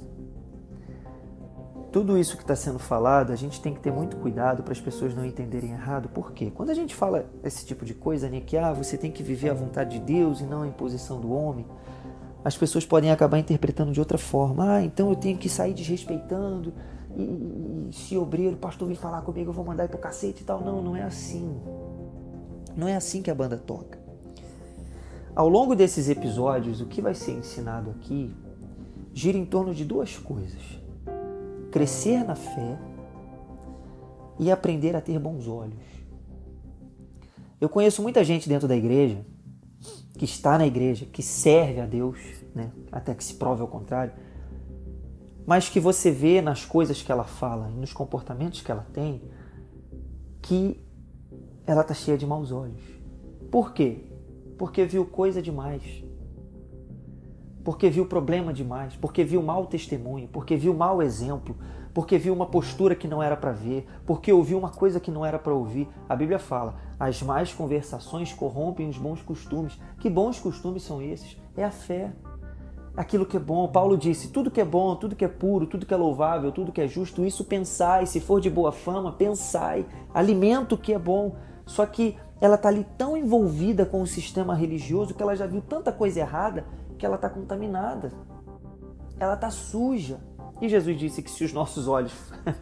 tudo 1.93 2.17
isso 2.17 2.37
que 2.39 2.43
está 2.43 2.57
sendo 2.57 2.79
falado, 2.79 3.33
a 3.33 3.37
gente 3.37 3.61
tem 3.61 3.75
que 3.75 3.81
ter 3.81 3.93
muito 3.93 4.17
cuidado 4.17 4.63
para 4.63 4.73
as 4.73 4.81
pessoas 4.81 5.15
não 5.15 5.27
entenderem 5.27 5.73
errado. 5.73 6.09
Por 6.09 6.33
quê? 6.33 6.51
Quando 6.51 6.71
a 6.71 6.75
gente 6.75 6.95
fala 6.95 7.27
esse 7.45 7.67
tipo 7.67 7.85
de 7.85 7.93
coisa, 7.93 8.31
né, 8.31 8.41
que 8.41 8.57
ah, 8.57 8.73
você 8.73 8.97
tem 8.97 9.13
que 9.13 9.23
viver 9.23 9.51
a 9.51 9.55
vontade 9.55 9.99
de 9.99 10.05
Deus 10.05 10.41
e 10.41 10.45
não 10.45 10.63
a 10.63 10.67
imposição 10.67 11.21
do 11.21 11.31
homem, 11.31 11.67
as 12.43 12.57
pessoas 12.57 12.87
podem 12.87 13.11
acabar 13.11 13.39
interpretando 13.39 13.93
de 13.93 14.01
outra 14.01 14.17
forma. 14.17 14.77
Ah, 14.77 14.83
então 14.83 15.11
eu 15.11 15.17
tenho 15.17 15.37
que 15.37 15.51
sair 15.51 15.75
desrespeitando 15.75 16.73
e, 17.15 17.23
e 17.23 17.91
se 17.93 18.17
obreiro, 18.17 18.55
o 18.55 18.59
pastor 18.59 18.89
vir 18.89 18.97
falar 18.97 19.21
comigo, 19.21 19.51
eu 19.51 19.55
vou 19.55 19.65
mandar 19.65 19.85
ir 19.85 19.89
pro 19.89 19.99
cacete 19.99 20.43
e 20.43 20.47
tal. 20.47 20.65
Não, 20.65 20.81
não 20.81 20.97
é 20.97 21.03
assim. 21.03 21.61
Não 22.75 22.89
é 22.89 22.97
assim 22.97 23.21
que 23.21 23.31
a 23.31 23.35
banda 23.35 23.59
toca. 23.59 24.01
Ao 25.37 25.49
longo 25.49 25.77
desses 25.77 26.09
episódios, 26.09 26.81
o 26.81 26.87
que 26.87 27.03
vai 27.03 27.15
ser 27.15 27.33
ensinado 27.33 27.91
aqui 27.91 28.35
gira 29.13 29.37
em 29.37 29.45
torno 29.45 29.75
de 29.75 29.85
duas 29.85 30.17
coisas 30.17 30.82
crescer 31.73 32.23
na 32.25 32.37
fé 32.37 32.79
e 34.39 34.51
aprender 34.51 34.95
a 34.95 35.01
ter 35.01 35.19
bons 35.19 35.49
olhos. 35.49 35.83
Eu 37.61 37.69
conheço 37.69 38.03
muita 38.03 38.23
gente 38.23 38.49
dentro 38.49 38.69
da 38.69 38.77
igreja 38.77 39.25
que 40.17 40.25
está 40.25 40.59
na 40.59 40.67
igreja, 40.67 41.07
que 41.07 41.23
serve 41.23 41.81
a 41.81 41.87
Deus, 41.87 42.19
né? 42.55 42.71
até 42.93 43.15
que 43.15 43.25
se 43.25 43.35
prove 43.35 43.63
ao 43.63 43.67
contrário, 43.67 44.13
mas 45.47 45.69
que 45.69 45.81
você 45.81 46.11
vê 46.11 46.41
nas 46.41 46.65
coisas 46.65 47.03
que 47.03 47.11
ela 47.11 47.25
fala 47.25 47.71
e 47.71 47.75
nos 47.75 47.93
comportamentos 47.93 48.61
que 48.61 48.71
ela 48.71 48.87
tem 48.93 49.23
que 50.41 50.81
ela 51.67 51.81
está 51.81 51.95
cheia 51.95 52.19
de 52.19 52.27
maus 52.27 52.53
olhos. 52.53 52.83
Por 53.51 53.73
quê? 53.73 54.05
Porque 54.59 54.85
viu 54.85 55.07
coisa 55.07 55.41
demais. 55.41 55.83
Porque 57.65 57.89
viu 57.89 58.07
problema 58.07 58.53
demais, 58.53 58.97
porque 58.97 59.23
viu 59.23 59.43
mau 59.43 59.67
testemunho, 59.67 60.29
porque 60.29 60.57
viu 60.57 60.75
mau 60.75 61.01
exemplo, 61.01 61.57
porque 61.95 62.19
viu 62.19 62.35
uma 62.35 62.47
postura 62.47 62.95
que 62.95 63.07
não 63.07 63.23
era 63.23 63.37
para 63.37 63.53
ver, 63.53 63.87
porque 64.07 64.33
ouviu 64.33 64.59
uma 64.59 64.71
coisa 64.71 64.99
que 64.99 65.11
não 65.11 65.25
era 65.25 65.39
para 65.39 65.55
ouvir. 65.55 65.89
A 66.09 66.17
Bíblia 66.17 66.39
fala: 66.39 66.75
as 66.99 67.23
más 67.23 67.53
conversações 67.53 68.33
corrompem 68.33 68.89
os 68.89 68.99
bons 68.99 69.23
costumes. 69.23 69.79
Que 70.01 70.11
bons 70.11 70.41
costumes 70.41 70.83
são 70.83 71.01
esses? 71.01 71.37
É 71.57 71.65
a 71.65 71.71
fé. 71.71 72.13
Aquilo 72.97 73.25
que 73.25 73.37
é 73.37 73.41
bom. 73.41 73.69
Paulo 73.69 73.97
disse: 73.97 74.29
tudo 74.29 74.51
que 74.51 74.61
é 74.61 74.65
bom, 74.65 74.97
tudo 74.97 75.15
que 75.15 75.25
é 75.25 75.29
puro, 75.29 75.67
tudo 75.67 75.87
que 75.87 75.95
é 75.95 75.97
louvável, 75.97 76.51
tudo 76.51 76.73
que 76.73 76.81
é 76.81 76.89
justo, 76.89 77.25
isso 77.25 77.45
pensai. 77.45 78.07
Se 78.07 78.21
for 78.21 78.41
de 78.41 78.51
boa 78.51 78.73
fama, 78.73 79.13
pensai. 79.13 79.87
Alimento 80.13 80.77
que 80.77 80.93
é 80.93 80.99
bom. 80.99 81.37
Só 81.65 81.87
que 81.87 82.17
ela 82.43 82.57
está 82.57 82.69
ali 82.69 82.85
tão 82.99 83.17
envolvida 83.17 83.87
com 83.87 84.03
o 84.03 84.07
sistema 84.07 84.53
religioso 84.53 85.15
que 85.15 85.23
ela 85.23 85.37
já 85.37 85.47
viu 85.47 85.63
tanta 85.63 85.93
coisa 85.93 86.19
errada 86.19 86.67
que 86.99 87.07
ela 87.07 87.15
está 87.15 87.31
contaminada. 87.31 88.11
Ela 89.17 89.35
está 89.35 89.49
suja. 89.49 90.19
E 90.61 90.69
Jesus 90.69 90.99
disse 90.99 91.23
que 91.23 91.31
se 91.31 91.45
os 91.45 91.53
nossos 91.53 91.87
olhos 91.87 92.13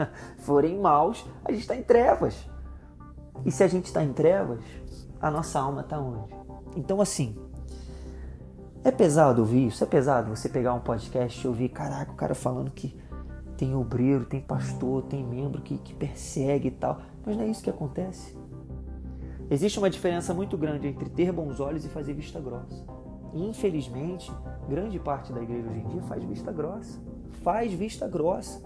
forem 0.40 0.78
maus, 0.78 1.25
a 1.42 1.50
gente 1.50 1.62
está 1.62 1.75
em 1.75 1.82
trevas. 1.82 2.46
E 3.42 3.50
se 3.50 3.64
a 3.64 3.68
gente 3.68 3.87
está 3.87 4.04
em 4.04 4.12
trevas, 4.12 4.60
a 5.18 5.30
nossa 5.30 5.58
alma 5.58 5.80
está 5.80 5.99
onde? 5.99 6.28
Então, 6.76 7.00
assim, 7.00 7.34
é 8.84 8.90
pesado 8.90 9.40
ouvir 9.40 9.68
isso? 9.68 9.82
É 9.82 9.87
pesado 9.87 10.28
você 10.28 10.50
pegar 10.50 10.75
um 10.75 10.80
podcast 10.80 11.42
e 11.42 11.49
ouvir, 11.49 11.70
caraca, 11.70 12.12
o 12.12 12.16
cara 12.16 12.34
falando 12.34 12.70
que 12.70 12.94
tem 13.56 13.75
obreiro, 13.75 14.26
tem 14.26 14.42
pastor, 14.42 15.04
tem 15.04 15.25
membro 15.25 15.62
que, 15.62 15.78
que 15.78 15.94
persegue 15.94 16.68
e 16.68 16.70
tal. 16.70 17.00
Mas 17.25 17.34
não 17.34 17.44
é 17.44 17.46
isso 17.46 17.62
que 17.62 17.70
acontece. 17.70 18.38
Existe 19.50 19.78
uma 19.78 19.90
diferença 19.90 20.33
muito 20.33 20.57
grande 20.57 20.87
entre 20.87 21.09
ter 21.11 21.33
bons 21.33 21.59
olhos 21.61 21.85
e 21.85 21.88
fazer 21.88 22.14
vista 22.14 22.40
grossa. 22.40 22.87
E, 23.35 23.45
infelizmente, 23.45 24.33
grande 24.69 24.99
parte 24.99 25.33
da 25.33 25.42
igreja 25.42 25.69
hoje 25.69 25.80
em 25.80 25.88
dia 25.88 26.02
faz 26.02 26.23
vista 26.25 26.52
grossa 26.52 27.00
faz 27.42 27.73
vista 27.73 28.07
grossa, 28.07 28.61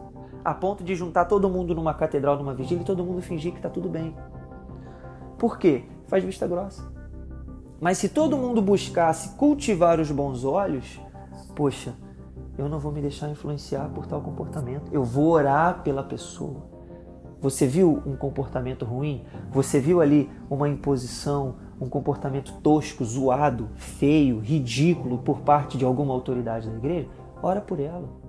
a 0.45 0.53
ponto 0.53 0.85
de 0.85 0.95
juntar 0.95 1.25
todo 1.26 1.49
mundo 1.49 1.75
numa 1.75 1.95
catedral, 1.95 2.37
numa 2.37 2.55
vigília 2.55 2.83
e 2.83 2.85
todo 2.85 3.05
mundo 3.05 3.23
fingir 3.23 3.53
que 3.53 3.59
está 3.59 3.71
tudo 3.71 3.88
bem. 3.88 4.14
Por 5.38 5.59
quê? 5.59 5.85
Faz 6.07 6.25
vista 6.25 6.47
grossa. 6.47 6.83
Mas 7.81 7.99
se 7.99 8.09
todo 8.09 8.37
mundo 8.37 8.62
buscasse 8.62 9.37
cultivar 9.37 10.00
os 10.00 10.11
bons 10.11 10.45
olhos, 10.45 11.00
poxa, 11.55 11.95
eu 12.57 12.69
não 12.69 12.79
vou 12.79 12.93
me 12.93 13.00
deixar 13.00 13.29
influenciar 13.29 13.88
por 13.91 14.07
tal 14.07 14.21
comportamento. 14.21 14.93
Eu 14.93 15.05
vou 15.05 15.31
orar 15.31 15.83
pela 15.83 16.03
pessoa. 16.03 16.74
Você 17.44 17.66
viu 17.66 18.02
um 18.06 18.16
comportamento 18.16 18.86
ruim? 18.86 19.22
Você 19.52 19.78
viu 19.78 20.00
ali 20.00 20.30
uma 20.48 20.66
imposição, 20.66 21.56
um 21.78 21.88
comportamento 21.88 22.54
tosco, 22.62 23.04
zoado, 23.04 23.68
feio, 23.76 24.38
ridículo 24.38 25.18
por 25.18 25.42
parte 25.42 25.76
de 25.76 25.84
alguma 25.84 26.14
autoridade 26.14 26.70
da 26.70 26.76
igreja? 26.76 27.06
Ora 27.42 27.60
por 27.60 27.78
ela 27.78 28.24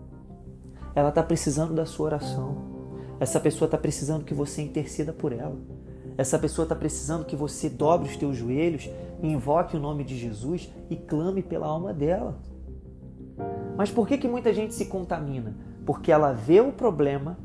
ela 0.93 1.09
está 1.09 1.21
precisando 1.21 1.73
da 1.73 1.85
sua 1.85 2.05
oração. 2.05 2.57
Essa 3.19 3.39
pessoa 3.39 3.67
está 3.67 3.77
precisando 3.77 4.23
que 4.23 4.33
você 4.33 4.61
interceda 4.61 5.11
por 5.11 5.33
ela. 5.33 5.57
Essa 6.17 6.39
pessoa 6.39 6.63
está 6.63 6.75
precisando 6.75 7.25
que 7.25 7.35
você 7.35 7.69
dobre 7.69 8.09
os 8.09 8.15
teus 8.15 8.37
joelhos, 8.37 8.89
invoque 9.21 9.75
o 9.75 9.79
nome 9.79 10.03
de 10.03 10.17
Jesus 10.17 10.73
e 10.89 10.95
clame 10.95 11.41
pela 11.43 11.67
alma 11.67 11.93
dela. 11.93 12.39
Mas 13.77 13.91
por 13.91 14.07
que, 14.07 14.17
que 14.17 14.27
muita 14.27 14.53
gente 14.53 14.73
se 14.73 14.85
contamina? 14.85 15.55
Porque 15.85 16.11
ela 16.11 16.31
vê 16.31 16.61
o 16.61 16.71
problema 16.71 17.37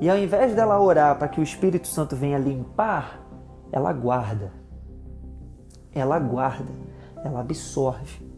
e 0.00 0.10
ao 0.10 0.18
invés 0.18 0.54
dela 0.54 0.80
orar 0.80 1.16
para 1.18 1.28
que 1.28 1.40
o 1.40 1.42
Espírito 1.42 1.86
Santo 1.86 2.16
venha 2.16 2.38
limpar, 2.38 3.20
ela 3.70 3.92
guarda. 3.92 4.52
Ela 5.94 6.18
guarda, 6.18 6.72
ela 7.24 7.40
absorve. 7.40 8.30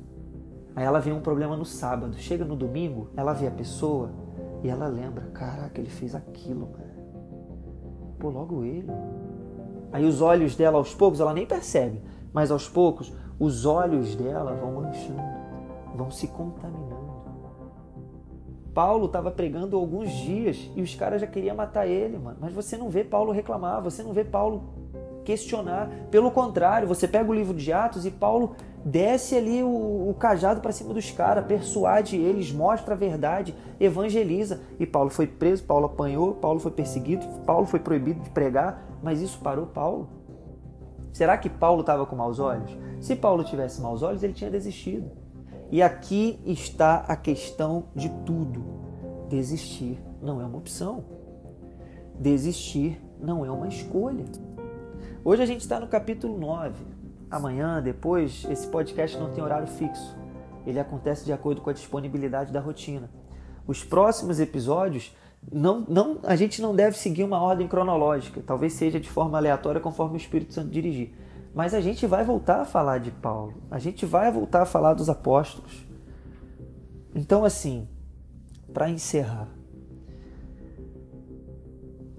Aí 0.76 0.84
ela 0.84 1.00
vê 1.00 1.12
um 1.12 1.20
problema 1.20 1.56
no 1.56 1.64
sábado, 1.64 2.16
chega 2.18 2.44
no 2.44 2.56
domingo, 2.56 3.08
ela 3.16 3.32
vê 3.32 3.46
a 3.46 3.50
pessoa 3.50 4.10
e 4.62 4.68
ela 4.68 4.88
lembra: 4.88 5.26
caraca, 5.32 5.80
ele 5.80 5.90
fez 5.90 6.14
aquilo, 6.14 6.66
cara. 6.66 6.94
Pô, 8.18 8.30
logo 8.30 8.64
ele. 8.64 8.90
Aí 9.92 10.04
os 10.04 10.20
olhos 10.20 10.56
dela, 10.56 10.78
aos 10.78 10.94
poucos, 10.94 11.20
ela 11.20 11.32
nem 11.32 11.46
percebe, 11.46 12.02
mas 12.32 12.50
aos 12.50 12.68
poucos, 12.68 13.14
os 13.38 13.64
olhos 13.64 14.16
dela 14.16 14.54
vão 14.54 14.72
manchando, 14.72 15.22
vão 15.94 16.10
se 16.10 16.26
contaminando. 16.26 16.93
Paulo 18.74 19.06
estava 19.06 19.30
pregando 19.30 19.76
alguns 19.76 20.10
dias 20.10 20.68
e 20.74 20.82
os 20.82 20.94
caras 20.96 21.20
já 21.20 21.26
queriam 21.26 21.54
matar 21.54 21.86
ele, 21.86 22.18
mano. 22.18 22.36
Mas 22.40 22.52
você 22.52 22.76
não 22.76 22.90
vê 22.90 23.04
Paulo 23.04 23.30
reclamar, 23.30 23.80
você 23.80 24.02
não 24.02 24.12
vê 24.12 24.24
Paulo 24.24 24.64
questionar. 25.24 25.88
Pelo 26.10 26.30
contrário, 26.30 26.88
você 26.88 27.06
pega 27.06 27.30
o 27.30 27.34
livro 27.34 27.54
de 27.54 27.72
Atos 27.72 28.04
e 28.04 28.10
Paulo 28.10 28.56
desce 28.84 29.36
ali 29.36 29.62
o, 29.62 30.10
o 30.10 30.14
cajado 30.18 30.60
para 30.60 30.72
cima 30.72 30.92
dos 30.92 31.10
caras, 31.10 31.46
persuade 31.46 32.16
eles, 32.16 32.52
mostra 32.52 32.94
a 32.94 32.96
verdade, 32.96 33.54
evangeliza. 33.80 34.60
E 34.78 34.84
Paulo 34.84 35.08
foi 35.08 35.26
preso, 35.26 35.62
Paulo 35.62 35.86
apanhou, 35.86 36.34
Paulo 36.34 36.58
foi 36.58 36.72
perseguido, 36.72 37.24
Paulo 37.46 37.66
foi 37.66 37.78
proibido 37.78 38.20
de 38.20 38.30
pregar, 38.30 38.84
mas 39.02 39.20
isso 39.20 39.38
parou 39.38 39.66
Paulo? 39.66 40.08
Será 41.12 41.38
que 41.38 41.48
Paulo 41.48 41.82
estava 41.82 42.04
com 42.04 42.16
maus 42.16 42.40
olhos? 42.40 42.76
Se 43.00 43.14
Paulo 43.14 43.44
tivesse 43.44 43.80
maus 43.80 44.02
olhos, 44.02 44.22
ele 44.24 44.32
tinha 44.32 44.50
desistido. 44.50 45.23
E 45.74 45.82
aqui 45.82 46.38
está 46.46 46.98
a 46.98 47.16
questão 47.16 47.86
de 47.96 48.08
tudo. 48.24 48.64
Desistir 49.28 49.98
não 50.22 50.40
é 50.40 50.46
uma 50.46 50.56
opção. 50.56 51.04
Desistir 52.16 53.02
não 53.20 53.44
é 53.44 53.50
uma 53.50 53.66
escolha. 53.66 54.24
Hoje 55.24 55.42
a 55.42 55.46
gente 55.46 55.62
está 55.62 55.80
no 55.80 55.88
capítulo 55.88 56.38
9 56.38 56.76
amanhã, 57.28 57.82
depois, 57.82 58.46
esse 58.48 58.68
podcast 58.68 59.18
não 59.18 59.32
tem 59.32 59.42
horário 59.42 59.66
fixo. 59.66 60.16
Ele 60.64 60.78
acontece 60.78 61.24
de 61.24 61.32
acordo 61.32 61.60
com 61.60 61.70
a 61.70 61.72
disponibilidade 61.72 62.52
da 62.52 62.60
rotina. 62.60 63.10
Os 63.66 63.82
próximos 63.82 64.38
episódios, 64.38 65.12
não, 65.52 65.80
não, 65.88 66.20
a 66.22 66.36
gente 66.36 66.62
não 66.62 66.72
deve 66.72 66.96
seguir 66.96 67.24
uma 67.24 67.42
ordem 67.42 67.66
cronológica, 67.66 68.40
talvez 68.46 68.74
seja 68.74 69.00
de 69.00 69.10
forma 69.10 69.38
aleatória 69.38 69.80
conforme 69.80 70.14
o 70.14 70.18
Espírito 70.18 70.54
Santo 70.54 70.70
dirigir. 70.70 71.12
Mas 71.54 71.72
a 71.72 71.80
gente 71.80 72.06
vai 72.06 72.24
voltar 72.24 72.60
a 72.62 72.64
falar 72.64 72.98
de 72.98 73.10
Paulo, 73.10 73.54
a 73.70 73.78
gente 73.78 74.04
vai 74.04 74.30
voltar 74.30 74.62
a 74.62 74.66
falar 74.66 74.94
dos 74.94 75.08
apóstolos. 75.08 75.86
Então, 77.14 77.44
assim, 77.44 77.88
para 78.72 78.90
encerrar, 78.90 79.48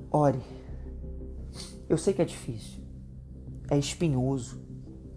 ore. 0.10 0.42
Eu 1.90 1.98
sei 1.98 2.14
que 2.14 2.22
é 2.22 2.26
difícil, 2.26 2.82
é 3.70 3.78
espinhoso, 3.78 4.66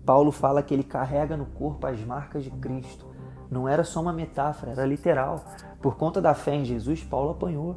Paulo 0.09 0.33
fala 0.33 0.63
que 0.63 0.73
ele 0.73 0.85
carrega 0.85 1.37
no 1.37 1.45
corpo 1.45 1.87
as 1.87 2.01
marcas 2.01 2.43
de 2.43 2.51
Cristo. 2.51 3.07
Não 3.51 3.69
era 3.69 3.85
só 3.85 4.01
uma 4.01 4.11
metáfora, 4.11 4.73
era 4.73 4.87
literal. 4.87 5.45
Por 5.83 5.99
conta 5.99 6.19
da 6.19 6.33
fé 6.33 6.55
em 6.55 6.65
Jesus, 6.65 7.05
Paulo 7.05 7.33
apanhou. 7.33 7.77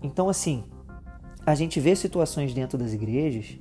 Então, 0.00 0.28
assim, 0.28 0.62
a 1.44 1.52
gente 1.56 1.80
vê 1.80 1.96
situações 1.96 2.54
dentro 2.54 2.78
das 2.78 2.92
igrejas 2.92 3.58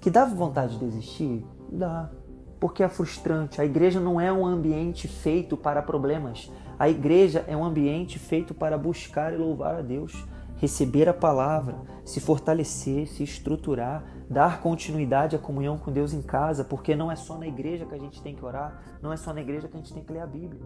que 0.00 0.10
dá 0.10 0.24
vontade 0.24 0.78
de 0.78 0.84
desistir? 0.84 1.46
Dá. 1.70 2.10
Porque 2.58 2.82
é 2.82 2.88
frustrante. 2.88 3.60
A 3.60 3.64
igreja 3.64 4.00
não 4.00 4.20
é 4.20 4.32
um 4.32 4.44
ambiente 4.44 5.08
feito 5.08 5.56
para 5.56 5.82
problemas. 5.82 6.50
A 6.78 6.88
igreja 6.88 7.44
é 7.46 7.56
um 7.56 7.64
ambiente 7.64 8.18
feito 8.18 8.54
para 8.54 8.76
buscar 8.76 9.32
e 9.32 9.36
louvar 9.36 9.76
a 9.76 9.82
Deus 9.82 10.26
receber 10.60 11.08
a 11.08 11.14
palavra, 11.14 11.74
se 12.04 12.20
fortalecer, 12.20 13.08
se 13.08 13.22
estruturar, 13.22 14.04
dar 14.28 14.60
continuidade 14.60 15.34
à 15.34 15.38
comunhão 15.38 15.78
com 15.78 15.90
Deus 15.90 16.12
em 16.12 16.20
casa, 16.20 16.62
porque 16.62 16.94
não 16.94 17.10
é 17.10 17.16
só 17.16 17.38
na 17.38 17.46
igreja 17.46 17.86
que 17.86 17.94
a 17.94 17.98
gente 17.98 18.20
tem 18.20 18.36
que 18.36 18.44
orar, 18.44 18.78
não 19.00 19.10
é 19.10 19.16
só 19.16 19.32
na 19.32 19.40
igreja 19.40 19.68
que 19.68 19.74
a 19.74 19.80
gente 19.80 19.94
tem 19.94 20.04
que 20.04 20.12
ler 20.12 20.20
a 20.20 20.26
Bíblia. 20.26 20.60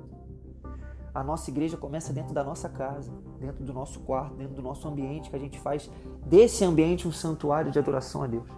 A 1.15 1.23
nossa 1.23 1.49
igreja 1.49 1.77
começa 1.77 2.13
dentro 2.13 2.35
da 2.35 2.43
nossa 2.43 2.69
casa, 2.69 3.13
dentro 3.39 3.65
do 3.65 3.73
nosso 3.73 4.01
quarto, 4.01 4.35
dentro 4.35 4.57
do 4.57 4.63
nosso 4.63 4.89
ambiente, 4.89 5.31
que 5.31 5.37
a 5.37 5.39
gente 5.39 5.61
faz 5.61 5.89
desse 6.27 6.65
ambiente 6.65 7.07
um 7.07 7.13
santuário 7.13 7.71
de 7.71 7.79
adoração 7.79 8.25
a 8.25 8.27
Deus. 8.27 8.49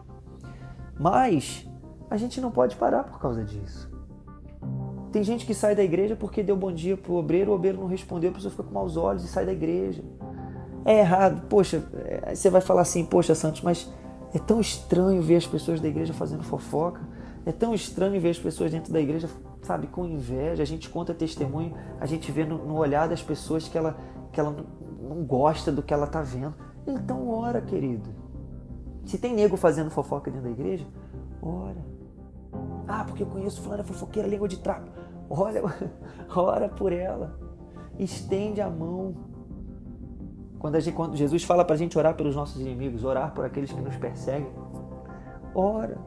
Mas 0.98 1.66
a 2.10 2.16
gente 2.16 2.40
não 2.40 2.50
pode 2.50 2.76
parar 2.76 3.04
por 3.04 3.18
causa 3.18 3.44
disso. 3.44 3.90
Tem 5.12 5.22
gente 5.22 5.46
que 5.46 5.54
sai 5.54 5.74
da 5.74 5.82
igreja 5.82 6.14
porque 6.14 6.42
deu 6.42 6.56
bom 6.56 6.72
dia 6.72 6.96
pro 6.96 7.14
obreiro, 7.14 7.52
o 7.52 7.54
obreiro 7.54 7.80
não 7.80 7.86
respondeu, 7.86 8.30
a 8.30 8.34
pessoa 8.34 8.50
fica 8.50 8.62
com 8.62 8.72
maus 8.72 8.96
olhos 8.96 9.24
e 9.24 9.28
sai 9.28 9.46
da 9.46 9.52
igreja 9.52 10.02
é 10.86 11.00
errado. 11.00 11.42
Poxa, 11.48 11.82
é, 11.94 12.34
você 12.34 12.48
vai 12.48 12.60
falar 12.60 12.82
assim, 12.82 13.04
poxa, 13.04 13.34
Santos, 13.34 13.60
mas 13.60 13.92
é 14.32 14.38
tão 14.38 14.60
estranho 14.60 15.20
ver 15.20 15.36
as 15.36 15.46
pessoas 15.46 15.80
da 15.80 15.88
igreja 15.88 16.14
fazendo 16.14 16.44
fofoca. 16.44 17.00
É 17.44 17.50
tão 17.52 17.74
estranho 17.74 18.20
ver 18.20 18.30
as 18.30 18.38
pessoas 18.38 18.70
dentro 18.70 18.92
da 18.92 19.00
igreja, 19.00 19.28
sabe, 19.62 19.88
com 19.88 20.06
inveja. 20.06 20.62
A 20.62 20.66
gente 20.66 20.88
conta 20.88 21.12
testemunho, 21.12 21.74
a 22.00 22.06
gente 22.06 22.30
vê 22.30 22.44
no, 22.44 22.64
no 22.64 22.76
olhar 22.76 23.08
das 23.08 23.20
pessoas 23.20 23.68
que 23.68 23.76
ela, 23.76 23.96
que 24.32 24.38
ela 24.38 24.54
não 25.00 25.24
gosta 25.24 25.72
do 25.72 25.82
que 25.82 25.92
ela 25.92 26.06
está 26.06 26.22
vendo. 26.22 26.54
Então, 26.86 27.28
ora, 27.28 27.60
querido. 27.60 28.08
Se 29.06 29.16
tem 29.16 29.34
nego 29.34 29.56
fazendo 29.56 29.90
fofoca 29.90 30.30
dentro 30.30 30.46
da 30.46 30.52
igreja, 30.52 30.86
ora. 31.40 31.82
Ah, 32.86 33.04
porque 33.04 33.22
eu 33.22 33.26
conheço 33.26 33.62
fulana 33.62 33.82
fofoqueira, 33.82 34.28
língua 34.28 34.48
de 34.48 34.58
trapo. 34.58 34.90
Olha, 35.30 35.62
ora 36.36 36.68
por 36.68 36.92
ela. 36.92 37.38
Estende 37.98 38.60
a 38.60 38.68
mão 38.68 39.14
quando, 40.58 40.80
gente, 40.80 40.94
quando 40.94 41.16
Jesus 41.16 41.44
fala 41.44 41.64
para 41.64 41.74
a 41.74 41.78
gente 41.78 41.96
orar 41.98 42.14
pelos 42.14 42.34
nossos 42.34 42.60
inimigos, 42.60 43.04
orar 43.04 43.32
por 43.32 43.44
aqueles 43.44 43.70
que 43.70 43.80
nos 43.80 43.96
perseguem, 43.96 44.50
ora. 45.54 45.98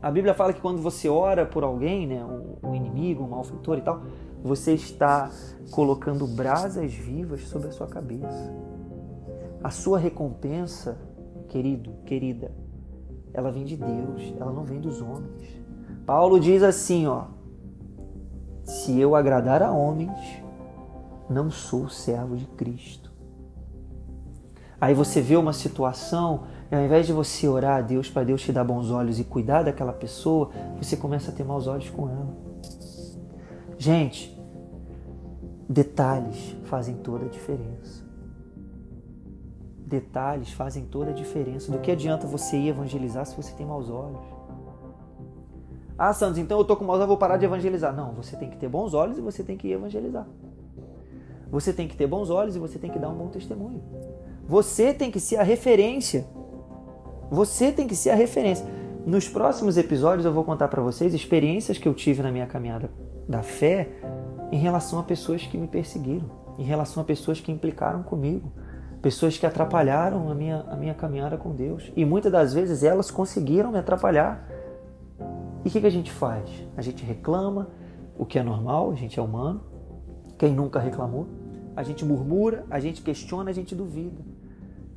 A 0.00 0.10
Bíblia 0.10 0.34
fala 0.34 0.52
que 0.52 0.60
quando 0.60 0.82
você 0.82 1.08
ora 1.08 1.46
por 1.46 1.62
alguém, 1.62 2.06
né, 2.06 2.24
um, 2.24 2.70
um 2.70 2.74
inimigo, 2.74 3.22
um 3.22 3.28
malfeitor 3.28 3.78
e 3.78 3.82
tal, 3.82 4.02
você 4.42 4.72
está 4.72 5.30
colocando 5.70 6.26
brasas 6.26 6.92
vivas 6.92 7.42
sobre 7.42 7.68
a 7.68 7.70
sua 7.70 7.86
cabeça. 7.86 8.52
A 9.62 9.70
sua 9.70 9.98
recompensa, 9.98 10.98
querido, 11.52 11.92
querida, 12.06 12.50
ela 13.34 13.52
vem 13.52 13.64
de 13.64 13.76
Deus, 13.76 14.34
ela 14.40 14.50
não 14.50 14.64
vem 14.64 14.80
dos 14.80 15.02
homens. 15.02 15.60
Paulo 16.06 16.40
diz 16.40 16.62
assim, 16.62 17.06
ó: 17.06 17.26
Se 18.64 18.98
eu 18.98 19.14
agradar 19.14 19.62
a 19.62 19.70
homens, 19.70 20.42
não 21.28 21.50
sou 21.50 21.90
servo 21.90 22.36
de 22.36 22.46
Cristo. 22.46 23.12
Aí 24.80 24.94
você 24.94 25.20
vê 25.20 25.36
uma 25.36 25.52
situação 25.52 26.44
e 26.70 26.74
ao 26.74 26.82
invés 26.82 27.06
de 27.06 27.12
você 27.12 27.46
orar 27.46 27.78
a 27.78 27.82
Deus 27.82 28.08
para 28.08 28.24
Deus 28.24 28.40
te 28.40 28.50
dar 28.50 28.64
bons 28.64 28.90
olhos 28.90 29.20
e 29.20 29.24
cuidar 29.24 29.62
daquela 29.62 29.92
pessoa, 29.92 30.50
você 30.78 30.96
começa 30.96 31.30
a 31.30 31.34
ter 31.34 31.44
maus 31.44 31.66
olhos 31.66 31.90
com 31.90 32.08
ela. 32.08 32.34
Gente, 33.78 34.36
detalhes 35.68 36.56
fazem 36.64 36.96
toda 36.96 37.26
a 37.26 37.28
diferença. 37.28 38.11
Detalhes 39.92 40.50
fazem 40.52 40.84
toda 40.86 41.10
a 41.10 41.14
diferença. 41.14 41.70
Do 41.70 41.78
que 41.78 41.90
adianta 41.90 42.26
você 42.26 42.56
ir 42.56 42.68
evangelizar 42.68 43.26
se 43.26 43.36
você 43.36 43.52
tem 43.52 43.66
maus 43.66 43.90
olhos? 43.90 44.20
Ah, 45.98 46.12
Santos, 46.12 46.38
então 46.38 46.58
eu 46.58 46.64
tô 46.64 46.76
com 46.76 46.84
maus 46.84 46.96
olhos, 46.96 47.08
vou 47.08 47.18
parar 47.18 47.36
de 47.36 47.44
evangelizar. 47.44 47.94
Não, 47.94 48.12
você 48.12 48.36
tem 48.36 48.50
que 48.50 48.56
ter 48.56 48.68
bons 48.68 48.94
olhos 48.94 49.18
e 49.18 49.20
você 49.20 49.44
tem 49.44 49.56
que 49.56 49.68
ir 49.68 49.72
evangelizar. 49.72 50.26
Você 51.50 51.72
tem 51.72 51.86
que 51.86 51.96
ter 51.96 52.06
bons 52.06 52.30
olhos 52.30 52.56
e 52.56 52.58
você 52.58 52.78
tem 52.78 52.90
que 52.90 52.98
dar 52.98 53.10
um 53.10 53.14
bom 53.14 53.28
testemunho. 53.28 53.82
Você 54.48 54.92
tem 54.94 55.10
que 55.10 55.20
ser 55.20 55.36
a 55.36 55.42
referência 55.42 56.26
você 57.32 57.72
tem 57.72 57.86
que 57.86 57.96
ser 57.96 58.10
a 58.10 58.14
referência. 58.14 58.66
Nos 59.06 59.26
próximos 59.26 59.78
episódios 59.78 60.26
eu 60.26 60.32
vou 60.34 60.44
contar 60.44 60.68
para 60.68 60.82
vocês 60.82 61.14
experiências 61.14 61.78
que 61.78 61.88
eu 61.88 61.94
tive 61.94 62.22
na 62.22 62.30
minha 62.30 62.46
caminhada 62.46 62.90
da 63.26 63.42
fé 63.42 63.88
em 64.52 64.58
relação 64.58 64.98
a 64.98 65.02
pessoas 65.02 65.40
que 65.46 65.56
me 65.56 65.66
perseguiram, 65.66 66.30
em 66.58 66.62
relação 66.62 67.02
a 67.02 67.06
pessoas 67.06 67.40
que 67.40 67.50
implicaram 67.50 68.02
comigo, 68.02 68.52
pessoas 69.02 69.36
que 69.36 69.44
atrapalharam 69.44 70.30
a 70.30 70.34
minha, 70.34 70.60
a 70.68 70.76
minha 70.76 70.94
caminhada 70.94 71.36
com 71.36 71.54
Deus. 71.54 71.92
E 71.96 72.04
muitas 72.04 72.30
das 72.30 72.54
vezes 72.54 72.84
elas 72.84 73.10
conseguiram 73.10 73.72
me 73.72 73.78
atrapalhar. 73.78 74.48
E 75.64 75.68
o 75.68 75.70
que, 75.70 75.80
que 75.80 75.86
a 75.86 75.90
gente 75.90 76.12
faz? 76.12 76.48
A 76.76 76.82
gente 76.82 77.04
reclama, 77.04 77.68
o 78.16 78.24
que 78.24 78.38
é 78.38 78.42
normal, 78.42 78.92
a 78.92 78.94
gente 78.94 79.18
é 79.18 79.22
humano. 79.22 79.60
Quem 80.38 80.54
nunca 80.54 80.78
reclamou? 80.78 81.26
A 81.74 81.82
gente 81.82 82.04
murmura, 82.04 82.64
a 82.70 82.78
gente 82.78 83.02
questiona, 83.02 83.50
a 83.50 83.52
gente 83.52 83.74
duvida. 83.74 84.22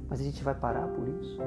Mas 0.08 0.22
a 0.22 0.24
gente 0.24 0.44
vai 0.44 0.54
parar 0.54 0.88
por 0.88 1.08
isso? 1.08 1.40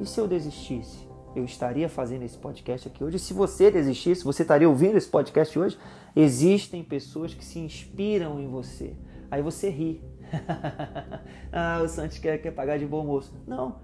E 0.00 0.06
se 0.06 0.20
eu 0.20 0.28
desistisse? 0.28 1.08
Eu 1.34 1.44
estaria 1.44 1.88
fazendo 1.88 2.22
esse 2.22 2.36
podcast 2.36 2.88
aqui 2.88 3.02
hoje. 3.02 3.18
Se 3.18 3.32
você 3.32 3.70
desistisse, 3.70 4.24
você 4.24 4.42
estaria 4.42 4.68
ouvindo 4.68 4.96
esse 4.96 5.08
podcast 5.08 5.58
hoje? 5.58 5.78
Existem 6.14 6.82
pessoas 6.82 7.34
que 7.34 7.44
se 7.44 7.58
inspiram 7.58 8.40
em 8.40 8.48
você. 8.48 8.94
Aí 9.30 9.42
você 9.42 9.68
ri. 9.70 10.02
ah, 11.52 11.80
o 11.84 11.88
Santos 11.88 12.18
quer, 12.18 12.38
quer 12.38 12.50
pagar 12.52 12.78
de 12.78 12.86
bom 12.86 13.04
moço. 13.04 13.32
Não. 13.46 13.76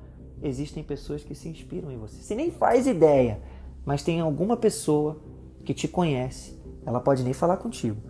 Existem 0.43 0.83
pessoas 0.85 1.23
que 1.23 1.35
se 1.35 1.49
inspiram 1.49 1.91
em 1.91 1.97
você. 1.97 2.23
Você 2.23 2.35
nem 2.35 2.51
faz 2.51 2.87
ideia, 2.87 3.41
mas 3.85 4.03
tem 4.03 4.21
alguma 4.21 4.57
pessoa 4.57 5.21
que 5.65 5.73
te 5.73 5.89
conhece. 5.89 6.61
Ela 6.85 7.01
pode 7.01 7.23
nem 7.23 7.33
falar 7.33 7.57
contigo, 7.57 8.01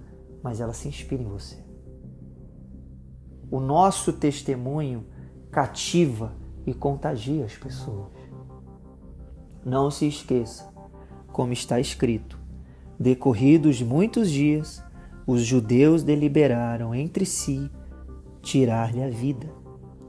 mas 0.42 0.61
ela 0.61 0.72
se 0.72 0.88
inspira 0.88 1.22
em 1.22 1.29
você. 1.29 1.57
O 3.51 3.61
nosso 3.61 4.12
testemunho 4.12 5.07
cativa 5.51 6.35
e 6.66 6.75
contagia 6.75 7.44
as 7.44 7.57
pessoas. 7.57 8.12
Não 9.64 9.90
se 9.90 10.07
esqueça, 10.07 10.68
como 11.33 11.53
está 11.53 11.79
escrito: 11.79 12.38
decorridos 12.99 13.81
muitos 13.81 14.31
dias, 14.31 14.83
os 15.27 15.42
judeus 15.42 16.03
deliberaram 16.03 16.94
entre 16.94 17.25
si 17.25 17.70
tirar-lhe 18.47 19.03
a 19.03 19.09
vida. 19.09 19.49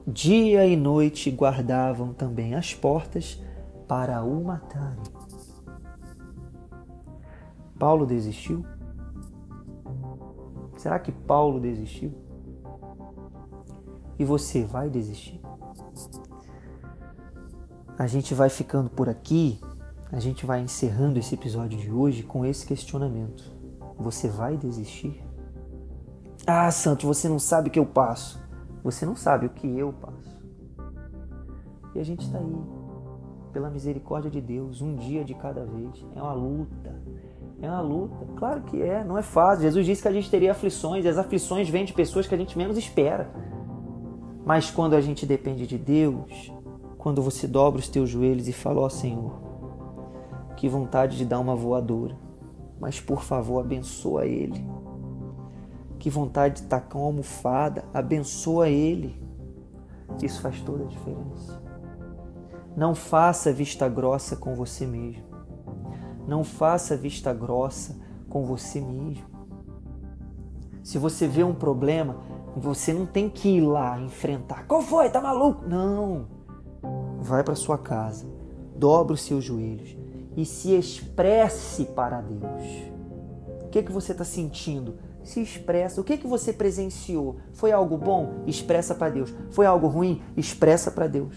Dia 0.05 0.65
e 0.65 0.75
noite 0.75 1.29
guardavam 1.31 2.13
também 2.13 2.55
as 2.55 2.73
portas 2.73 3.41
para 3.87 4.23
o 4.23 4.43
matarem. 4.43 5.03
Paulo 7.77 8.05
desistiu? 8.05 8.65
Será 10.77 10.99
que 10.99 11.11
Paulo 11.11 11.59
desistiu? 11.59 12.13
E 14.17 14.23
você 14.23 14.63
vai 14.63 14.89
desistir? 14.89 15.41
a 17.97 18.05
gente 18.05 18.33
vai 18.35 18.47
ficando 18.47 18.91
por 18.91 19.09
aqui, 19.09 19.59
a 20.11 20.19
gente 20.19 20.45
vai 20.45 20.61
encerrando 20.61 21.17
esse 21.17 21.33
episódio 21.33 21.79
de 21.79 21.91
hoje 21.91 22.21
com 22.21 22.45
esse 22.45 22.65
questionamento. 22.65 23.43
Você 23.97 24.29
vai 24.29 24.55
desistir? 24.55 25.26
Ah, 26.49 26.71
Santo, 26.71 27.05
você 27.05 27.27
não 27.27 27.39
sabe 27.39 27.67
o 27.67 27.71
que 27.71 27.77
eu 27.77 27.85
passo. 27.85 28.41
Você 28.81 29.05
não 29.05 29.17
sabe 29.17 29.47
o 29.47 29.49
que 29.49 29.67
eu 29.67 29.91
passo. 29.91 30.41
E 31.93 31.99
a 31.99 32.03
gente 32.05 32.25
está 32.25 32.37
aí, 32.37 32.55
pela 33.51 33.69
misericórdia 33.69 34.31
de 34.31 34.39
Deus, 34.39 34.81
um 34.81 34.95
dia 34.95 35.25
de 35.25 35.33
cada 35.33 35.65
vez. 35.65 36.05
É 36.15 36.21
uma 36.21 36.31
luta. 36.31 37.01
É 37.61 37.69
uma 37.69 37.81
luta. 37.81 38.25
Claro 38.37 38.61
que 38.61 38.81
é, 38.81 39.03
não 39.03 39.17
é 39.17 39.21
fácil. 39.21 39.63
Jesus 39.63 39.85
disse 39.85 40.01
que 40.01 40.07
a 40.07 40.13
gente 40.13 40.31
teria 40.31 40.51
aflições, 40.51 41.03
e 41.03 41.09
as 41.09 41.17
aflições 41.17 41.67
vêm 41.67 41.83
de 41.83 41.91
pessoas 41.91 42.27
que 42.27 42.33
a 42.33 42.37
gente 42.37 42.57
menos 42.57 42.77
espera. 42.77 43.29
Mas 44.45 44.71
quando 44.71 44.93
a 44.93 45.01
gente 45.01 45.25
depende 45.25 45.67
de 45.67 45.77
Deus, 45.77 46.53
quando 46.97 47.21
você 47.21 47.45
dobra 47.45 47.81
os 47.81 47.89
teus 47.89 48.09
joelhos 48.09 48.47
e 48.47 48.53
fala: 48.53 48.79
Ó 48.79 48.85
oh, 48.85 48.89
Senhor, 48.89 49.41
que 50.55 50.69
vontade 50.69 51.17
de 51.17 51.25
dar 51.25 51.39
uma 51.39 51.57
voadora, 51.57 52.15
mas 52.79 53.01
por 53.01 53.21
favor 53.21 53.59
abençoa 53.59 54.25
ele. 54.25 54.65
Que 55.99 56.09
vontade 56.09 56.61
de 56.61 56.67
tacar 56.67 57.01
uma 57.01 57.07
almofada, 57.07 57.83
abençoa 57.93 58.69
ele. 58.69 59.21
Isso 60.21 60.41
faz 60.41 60.61
toda 60.61 60.83
a 60.83 60.87
diferença. 60.87 61.61
Não 62.75 62.93
faça 62.93 63.51
vista 63.51 63.87
grossa 63.89 64.35
com 64.35 64.55
você 64.55 64.85
mesmo. 64.85 65.23
Não 66.27 66.43
faça 66.43 66.95
vista 66.95 67.33
grossa 67.33 67.95
com 68.29 68.45
você 68.45 68.79
mesmo. 68.79 69.25
Se 70.83 70.97
você 70.97 71.27
vê 71.27 71.43
um 71.43 71.55
problema, 71.55 72.17
você 72.55 72.93
não 72.93 73.05
tem 73.05 73.29
que 73.29 73.57
ir 73.57 73.61
lá 73.61 73.99
enfrentar. 73.99 74.65
Qual 74.67 74.81
foi? 74.81 75.09
Tá 75.09 75.19
maluco? 75.19 75.67
Não 75.67 76.37
vai 77.27 77.43
para 77.43 77.55
sua 77.55 77.77
casa, 77.77 78.25
dobre 78.75 79.13
os 79.13 79.21
seus 79.21 79.43
joelhos 79.43 79.97
e 80.35 80.45
se 80.45 80.73
expresse 80.75 81.85
para 81.85 82.21
Deus. 82.21 82.91
O 83.63 83.69
que, 83.69 83.83
que 83.83 83.91
você 83.91 84.13
está 84.13 84.23
sentindo? 84.23 84.95
Se 85.27 85.41
expressa. 85.41 85.99
O 85.99 86.05
que, 86.05 86.15
que 86.15 86.25
você 86.25 86.53
presenciou? 86.53 87.35
Foi 87.51 87.73
algo 87.73 87.97
bom? 87.97 88.45
Expressa 88.47 88.95
para 88.95 89.09
Deus. 89.09 89.35
Foi 89.49 89.65
algo 89.65 89.85
ruim? 89.85 90.21
Expressa 90.37 90.89
para 90.89 91.05
Deus. 91.05 91.35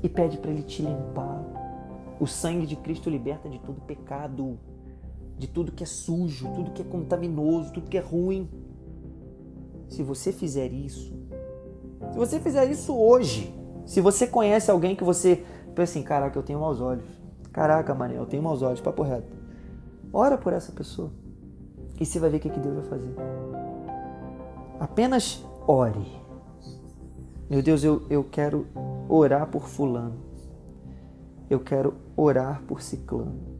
E 0.00 0.08
pede 0.08 0.38
para 0.38 0.52
Ele 0.52 0.62
te 0.62 0.80
limpar. 0.80 1.44
O 2.20 2.28
sangue 2.28 2.64
de 2.64 2.76
Cristo 2.76 3.10
liberta 3.10 3.48
de 3.48 3.58
todo 3.58 3.80
pecado, 3.80 4.56
de 5.36 5.48
tudo 5.48 5.72
que 5.72 5.82
é 5.82 5.86
sujo, 5.86 6.48
tudo 6.54 6.70
que 6.70 6.82
é 6.82 6.84
contaminoso, 6.84 7.72
tudo 7.72 7.90
que 7.90 7.98
é 7.98 8.00
ruim. 8.00 8.48
Se 9.88 10.04
você 10.04 10.30
fizer 10.30 10.72
isso, 10.72 11.12
se 12.12 12.16
você 12.16 12.38
fizer 12.38 12.70
isso 12.70 12.96
hoje, 12.96 13.52
se 13.84 14.00
você 14.00 14.28
conhece 14.28 14.70
alguém 14.70 14.94
que 14.94 15.02
você 15.02 15.44
pensa 15.74 15.98
assim, 15.98 16.04
caraca, 16.04 16.38
eu 16.38 16.42
tenho 16.44 16.60
maus 16.60 16.80
olhos. 16.80 17.04
Caraca, 17.50 17.92
mané, 17.96 18.16
eu 18.16 18.26
tenho 18.26 18.44
maus 18.44 18.62
olhos, 18.62 18.80
papo 18.80 19.02
reto. 19.02 19.36
Ora 20.12 20.38
por 20.38 20.52
essa 20.52 20.70
pessoa. 20.70 21.23
E 22.00 22.04
você 22.04 22.18
vai 22.18 22.30
ver 22.30 22.38
o 22.38 22.40
que 22.40 22.48
Deus 22.48 22.74
vai 22.74 22.84
fazer. 22.84 23.14
Apenas 24.80 25.44
ore. 25.66 26.24
Meu 27.48 27.62
Deus, 27.62 27.84
eu, 27.84 28.02
eu 28.10 28.24
quero 28.24 28.66
orar 29.08 29.46
por 29.46 29.68
fulano. 29.68 30.16
Eu 31.48 31.60
quero 31.60 31.94
orar 32.16 32.62
por 32.66 32.80
ciclano. 32.82 33.54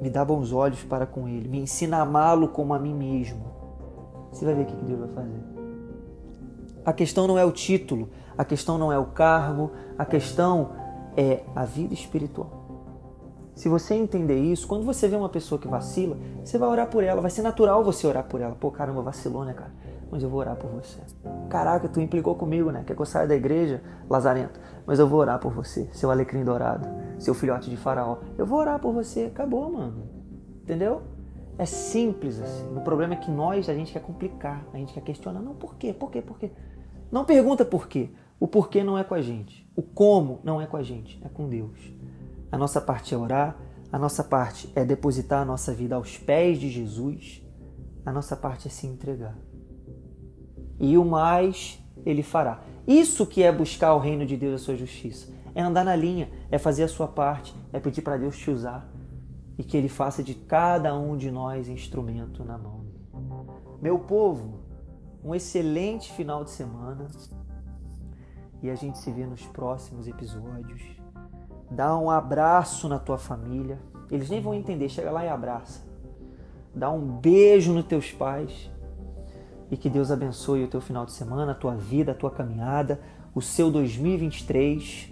Me 0.00 0.10
dá 0.10 0.24
bons 0.24 0.52
olhos 0.52 0.82
para 0.82 1.06
com 1.06 1.28
ele. 1.28 1.48
Me 1.48 1.60
ensina 1.60 1.98
a 1.98 2.02
amá-lo 2.02 2.48
como 2.48 2.74
a 2.74 2.78
mim 2.78 2.94
mesmo. 2.94 3.44
Você 4.32 4.44
vai 4.44 4.54
ver 4.54 4.62
o 4.62 4.66
que 4.66 4.74
Deus 4.84 4.98
vai 4.98 5.08
fazer. 5.10 5.42
A 6.84 6.92
questão 6.92 7.28
não 7.28 7.38
é 7.38 7.44
o 7.44 7.52
título, 7.52 8.08
a 8.36 8.44
questão 8.44 8.76
não 8.76 8.92
é 8.92 8.98
o 8.98 9.06
cargo, 9.06 9.70
a 9.96 10.04
questão 10.04 10.72
é 11.16 11.42
a 11.54 11.64
vida 11.64 11.94
espiritual. 11.94 12.61
Se 13.54 13.68
você 13.68 13.94
entender 13.94 14.38
isso, 14.38 14.66
quando 14.66 14.84
você 14.84 15.06
vê 15.06 15.14
uma 15.14 15.28
pessoa 15.28 15.60
que 15.60 15.68
vacila, 15.68 16.16
você 16.42 16.56
vai 16.56 16.68
orar 16.68 16.88
por 16.88 17.04
ela, 17.04 17.20
vai 17.20 17.30
ser 17.30 17.42
natural 17.42 17.84
você 17.84 18.06
orar 18.06 18.24
por 18.24 18.40
ela. 18.40 18.54
Pô, 18.54 18.70
caramba, 18.70 19.02
vacilou, 19.02 19.44
né, 19.44 19.52
cara? 19.52 19.72
Mas 20.10 20.22
eu 20.22 20.28
vou 20.28 20.40
orar 20.40 20.56
por 20.56 20.70
você. 20.70 21.00
Caraca, 21.48 21.88
tu 21.88 22.00
implicou 22.00 22.34
comigo, 22.34 22.70
né? 22.70 22.82
Quer 22.86 22.94
que 22.94 23.00
eu 23.00 23.06
saia 23.06 23.26
da 23.26 23.34
igreja, 23.34 23.82
Lazarento? 24.08 24.58
Mas 24.86 24.98
eu 24.98 25.06
vou 25.06 25.20
orar 25.20 25.38
por 25.38 25.52
você, 25.52 25.88
seu 25.92 26.10
alecrim 26.10 26.44
dourado, 26.44 26.88
seu 27.18 27.34
filhote 27.34 27.70
de 27.70 27.76
faraó. 27.76 28.18
Eu 28.36 28.46
vou 28.46 28.58
orar 28.58 28.78
por 28.78 28.92
você. 28.92 29.24
Acabou, 29.24 29.70
mano. 29.70 30.02
Entendeu? 30.62 31.02
É 31.58 31.66
simples 31.66 32.40
assim. 32.40 32.76
O 32.76 32.80
problema 32.80 33.14
é 33.14 33.16
que 33.16 33.30
nós, 33.30 33.68
a 33.68 33.74
gente 33.74 33.92
quer 33.92 34.00
complicar, 34.00 34.66
a 34.72 34.78
gente 34.78 34.92
quer 34.92 35.02
questionar. 35.02 35.40
Não, 35.40 35.54
por 35.54 35.76
quê? 35.76 35.92
Por 35.92 36.10
quê? 36.10 36.22
Por 36.22 36.38
quê? 36.38 36.50
Não 37.10 37.24
pergunta 37.24 37.64
por 37.64 37.86
quê. 37.86 38.10
O 38.40 38.48
porquê 38.48 38.82
não 38.82 38.98
é 38.98 39.04
com 39.04 39.14
a 39.14 39.20
gente. 39.20 39.70
O 39.76 39.82
como 39.82 40.40
não 40.42 40.60
é 40.60 40.66
com 40.66 40.76
a 40.76 40.82
gente, 40.82 41.20
é 41.24 41.28
com 41.28 41.48
Deus. 41.48 41.92
A 42.52 42.58
nossa 42.58 42.80
parte 42.80 43.14
é 43.14 43.16
orar, 43.16 43.56
a 43.90 43.98
nossa 43.98 44.22
parte 44.22 44.70
é 44.76 44.84
depositar 44.84 45.40
a 45.40 45.44
nossa 45.44 45.72
vida 45.72 45.96
aos 45.96 46.18
pés 46.18 46.58
de 46.58 46.68
Jesus, 46.68 47.42
a 48.04 48.12
nossa 48.12 48.36
parte 48.36 48.68
é 48.68 48.70
se 48.70 48.86
entregar. 48.86 49.36
E 50.78 50.98
o 50.98 51.04
mais 51.04 51.82
ele 52.04 52.22
fará. 52.22 52.62
Isso 52.86 53.26
que 53.26 53.42
é 53.42 53.50
buscar 53.50 53.94
o 53.94 53.98
reino 53.98 54.26
de 54.26 54.36
Deus 54.36 54.52
e 54.52 54.54
a 54.56 54.64
sua 54.66 54.76
justiça. 54.76 55.32
É 55.54 55.62
andar 55.62 55.84
na 55.84 55.96
linha, 55.96 56.30
é 56.50 56.58
fazer 56.58 56.82
a 56.82 56.88
sua 56.88 57.08
parte, 57.08 57.54
é 57.72 57.80
pedir 57.80 58.02
para 58.02 58.16
Deus 58.16 58.36
te 58.36 58.50
usar 58.50 58.90
e 59.56 59.64
que 59.64 59.76
ele 59.76 59.88
faça 59.88 60.22
de 60.22 60.34
cada 60.34 60.94
um 60.94 61.16
de 61.16 61.30
nós 61.30 61.68
instrumento 61.68 62.44
na 62.44 62.58
mão. 62.58 62.84
Meu 63.80 63.98
povo, 63.98 64.60
um 65.24 65.34
excelente 65.34 66.12
final 66.12 66.44
de 66.44 66.50
semana 66.50 67.08
e 68.62 68.70
a 68.70 68.74
gente 68.74 68.98
se 68.98 69.10
vê 69.10 69.26
nos 69.26 69.44
próximos 69.46 70.06
episódios. 70.06 71.01
Dá 71.74 71.96
um 71.96 72.10
abraço 72.10 72.86
na 72.86 72.98
tua 72.98 73.16
família. 73.16 73.78
Eles 74.10 74.28
nem 74.28 74.42
vão 74.42 74.52
entender, 74.52 74.90
chega 74.90 75.10
lá 75.10 75.24
e 75.24 75.28
abraça. 75.28 75.82
Dá 76.74 76.90
um 76.90 77.00
beijo 77.00 77.72
nos 77.72 77.86
teus 77.86 78.12
pais. 78.12 78.70
E 79.70 79.76
que 79.76 79.88
Deus 79.88 80.10
abençoe 80.10 80.64
o 80.64 80.68
teu 80.68 80.82
final 80.82 81.06
de 81.06 81.12
semana, 81.12 81.52
a 81.52 81.54
tua 81.54 81.74
vida, 81.74 82.12
a 82.12 82.14
tua 82.14 82.30
caminhada, 82.30 83.00
o 83.34 83.40
seu 83.40 83.70
2023. 83.70 85.10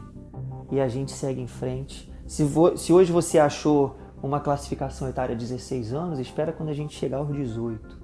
E 0.70 0.78
a 0.78 0.86
gente 0.86 1.12
segue 1.12 1.40
em 1.40 1.46
frente. 1.46 2.12
Se, 2.26 2.44
vo 2.44 2.76
se 2.76 2.92
hoje 2.92 3.10
você 3.10 3.38
achou 3.38 3.96
uma 4.22 4.38
classificação 4.38 5.08
etária 5.08 5.34
de 5.34 5.46
16 5.46 5.94
anos, 5.94 6.18
espera 6.18 6.52
quando 6.52 6.68
a 6.68 6.74
gente 6.74 6.94
chegar 6.94 7.18
aos 7.18 7.34
18. 7.34 7.98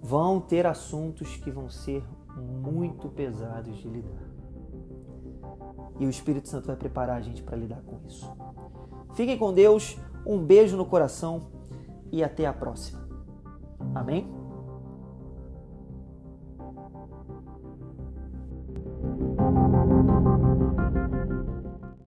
Vão 0.00 0.40
ter 0.40 0.64
assuntos 0.64 1.36
que 1.38 1.50
vão 1.50 1.68
ser 1.68 2.04
muito 2.36 3.08
pesados 3.08 3.76
de 3.78 3.88
lidar. 3.88 4.23
E 5.98 6.06
o 6.06 6.10
Espírito 6.10 6.48
Santo 6.48 6.66
vai 6.66 6.76
preparar 6.76 7.16
a 7.16 7.20
gente 7.20 7.42
para 7.42 7.56
lidar 7.56 7.80
com 7.82 7.98
isso. 8.06 8.30
Fiquem 9.14 9.38
com 9.38 9.52
Deus, 9.52 9.98
um 10.26 10.38
beijo 10.38 10.76
no 10.76 10.84
coração 10.84 11.50
e 12.10 12.22
até 12.22 12.46
a 12.46 12.52
próxima. 12.52 13.06
Amém? 13.94 14.43